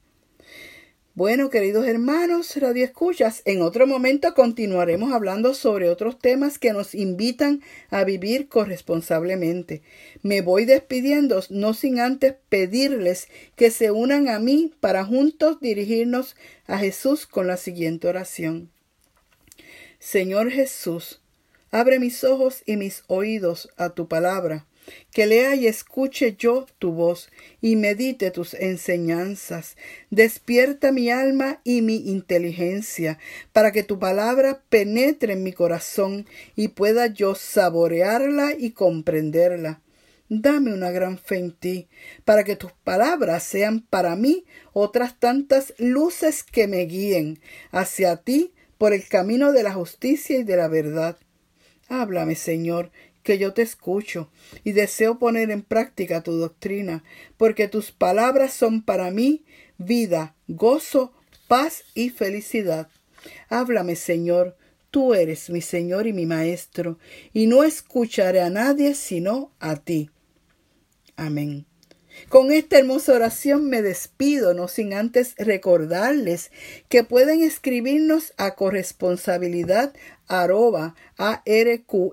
Bueno, 1.15 1.49
queridos 1.49 1.87
hermanos, 1.87 2.55
radio 2.55 2.85
escuchas, 2.85 3.41
en 3.45 3.63
otro 3.63 3.87
momento 3.87 4.35
continuaremos 4.35 5.11
hablando 5.11 5.55
sobre 5.55 5.89
otros 5.89 6.19
temas 6.19 6.59
que 6.59 6.71
nos 6.71 6.93
invitan 6.93 7.61
a 7.89 8.03
vivir 8.03 8.47
corresponsablemente. 8.47 9.81
Me 10.21 10.41
voy 10.41 10.65
despidiendo, 10.65 11.43
no 11.49 11.73
sin 11.73 11.99
antes 11.99 12.35
pedirles 12.47 13.27
que 13.55 13.71
se 13.71 13.89
unan 13.89 14.29
a 14.29 14.37
mí 14.37 14.71
para 14.79 15.03
juntos 15.03 15.59
dirigirnos 15.59 16.35
a 16.67 16.77
Jesús 16.77 17.25
con 17.25 17.47
la 17.47 17.57
siguiente 17.57 18.07
oración. 18.07 18.69
Señor 19.97 20.51
Jesús, 20.51 21.21
abre 21.71 21.99
mis 21.99 22.23
ojos 22.23 22.61
y 22.67 22.77
mis 22.77 23.03
oídos 23.07 23.69
a 23.77 23.89
tu 23.89 24.07
palabra 24.07 24.67
que 25.11 25.25
lea 25.25 25.55
y 25.55 25.67
escuche 25.67 26.35
yo 26.37 26.65
tu 26.79 26.91
voz 26.91 27.29
y 27.61 27.75
medite 27.75 28.31
tus 28.31 28.53
enseñanzas. 28.53 29.75
Despierta 30.09 30.91
mi 30.91 31.09
alma 31.09 31.61
y 31.63 31.81
mi 31.81 31.97
inteligencia, 32.09 33.19
para 33.53 33.71
que 33.71 33.83
tu 33.83 33.99
palabra 33.99 34.61
penetre 34.69 35.33
en 35.33 35.43
mi 35.43 35.53
corazón 35.53 36.25
y 36.55 36.69
pueda 36.69 37.07
yo 37.07 37.35
saborearla 37.35 38.53
y 38.57 38.71
comprenderla. 38.71 39.81
Dame 40.31 40.73
una 40.73 40.91
gran 40.91 41.17
fe 41.17 41.37
en 41.37 41.51
ti, 41.51 41.87
para 42.23 42.43
que 42.43 42.55
tus 42.55 42.71
palabras 42.71 43.41
sean 43.41 43.81
para 43.81 44.15
mí 44.15 44.45
otras 44.73 45.19
tantas 45.19 45.73
luces 45.79 46.43
que 46.43 46.67
me 46.67 46.81
guíen 46.81 47.39
hacia 47.71 48.17
ti 48.17 48.53
por 48.77 48.93
el 48.93 49.07
camino 49.07 49.51
de 49.51 49.63
la 49.63 49.73
justicia 49.73 50.37
y 50.37 50.43
de 50.43 50.55
la 50.55 50.67
verdad. 50.67 51.17
Háblame, 51.87 52.35
Señor, 52.35 52.91
que 53.23 53.37
yo 53.37 53.53
te 53.53 53.61
escucho 53.61 54.29
y 54.63 54.71
deseo 54.71 55.19
poner 55.19 55.51
en 55.51 55.61
práctica 55.61 56.21
tu 56.21 56.33
doctrina, 56.33 57.03
porque 57.37 57.67
tus 57.67 57.91
palabras 57.91 58.53
son 58.53 58.81
para 58.81 59.11
mí 59.11 59.43
vida, 59.77 60.35
gozo, 60.47 61.13
paz 61.47 61.83
y 61.93 62.09
felicidad. 62.09 62.89
Háblame, 63.49 63.95
Señor, 63.95 64.57
tú 64.91 65.13
eres 65.13 65.49
mi 65.49 65.61
Señor 65.61 66.07
y 66.07 66.13
mi 66.13 66.25
Maestro, 66.25 66.97
y 67.33 67.47
no 67.47 67.63
escucharé 67.63 68.41
a 68.41 68.49
nadie 68.49 68.95
sino 68.95 69.51
a 69.59 69.75
ti. 69.75 70.09
Amén. 71.15 71.68
Con 72.27 72.51
esta 72.51 72.77
hermosa 72.77 73.13
oración 73.13 73.69
me 73.69 73.81
despido, 73.81 74.53
no 74.53 74.67
sin 74.67 74.93
antes 74.93 75.35
recordarles 75.37 76.51
que 76.89 77.03
pueden 77.03 77.43
escribirnos 77.43 78.33
a 78.37 78.55
corresponsabilidad 78.55 79.93
arroba 80.27 80.95
arqsj.org. 81.17 82.07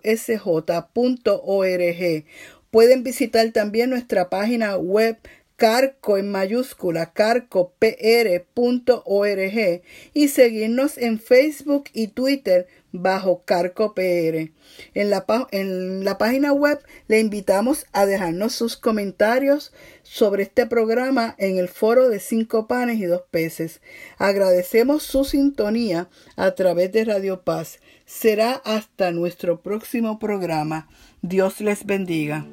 Pueden 2.71 3.03
visitar 3.03 3.51
también 3.53 3.91
nuestra 3.91 4.31
página 4.31 4.77
web 4.77 5.19
carco 5.57 6.19
en 6.19 6.31
mayúscula 6.31 7.13
carcopr.org 7.13 9.83
y 10.13 10.29
seguirnos 10.29 10.99
en 10.99 11.19
Facebook 11.19 11.85
y 11.95 12.09
Twitter 12.09 12.67
bajo 12.97 13.43
carcopr. 13.45 14.51
En 14.95 15.11
la, 15.11 15.25
en 15.51 16.05
la 16.05 16.19
página 16.19 16.53
web 16.53 16.79
le 17.09 17.21
invitamos 17.21 17.87
a 17.93 18.07
dejarnos 18.07 18.55
sus 18.55 18.77
comentarios 18.77 19.73
sobre 20.03 20.45
este 20.45 20.67
programa 20.67 21.35
en 21.39 21.59
el 21.59 21.69
foro 21.69 22.09
de 22.09 22.21
cinco 22.21 22.67
panes 22.67 22.99
y 22.99 23.05
dos 23.05 23.23
peces. 23.31 23.81
Agradecemos 24.19 25.03
su 25.03 25.25
sintonía 25.25 26.09
a 26.37 26.53
través 26.53 26.93
de 26.93 27.05
Radio 27.05 27.43
Paz. 27.43 27.81
Será 28.05 28.53
hasta 28.65 29.11
nuestro 29.11 29.61
próximo 29.61 30.19
programa. 30.19 30.89
Dios 31.23 31.61
les 31.61 31.85
bendiga. 31.85 32.47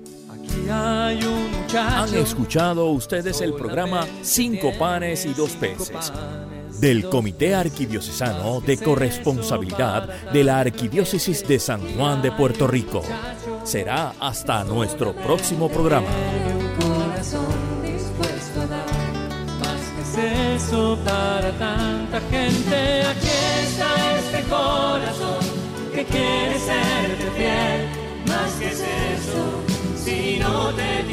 Han 0.70 2.16
escuchado 2.16 2.90
ustedes 2.90 3.42
el 3.42 3.54
programa 3.54 4.08
Cinco 4.22 4.72
panes 4.78 5.26
y 5.26 5.34
dos 5.34 5.52
peces 5.52 6.12
del 6.84 7.08
Comité 7.08 7.56
Arquidiocesano 7.56 8.60
de 8.60 8.76
Corresponsabilidad 8.76 10.32
de 10.34 10.44
la 10.44 10.60
Arquidiócesis 10.60 11.48
de 11.48 11.58
San 11.58 11.80
Juan 11.96 12.22
de 12.22 12.30
Puerto 12.34 12.68
Rico. 12.68 13.02
Será 13.64 14.14
hasta 14.20 14.66
nuestro 14.66 15.14
próximo 15.14 15.70
programa. 15.70 16.10
para 21.06 21.52
tanta 21.54 22.20
gente. 22.30 23.04
Aquí 23.04 23.30
está 23.64 24.20
este 24.20 24.44
corazón 24.50 25.46
que 25.96 26.04
quiere 26.04 26.60
serte 26.60 27.32
fiel. 27.38 27.88
Más 28.28 28.52
que 28.60 28.68
es 28.68 28.82
eso, 28.82 29.64
si 30.04 30.40
no 30.40 30.74
te 30.74 31.13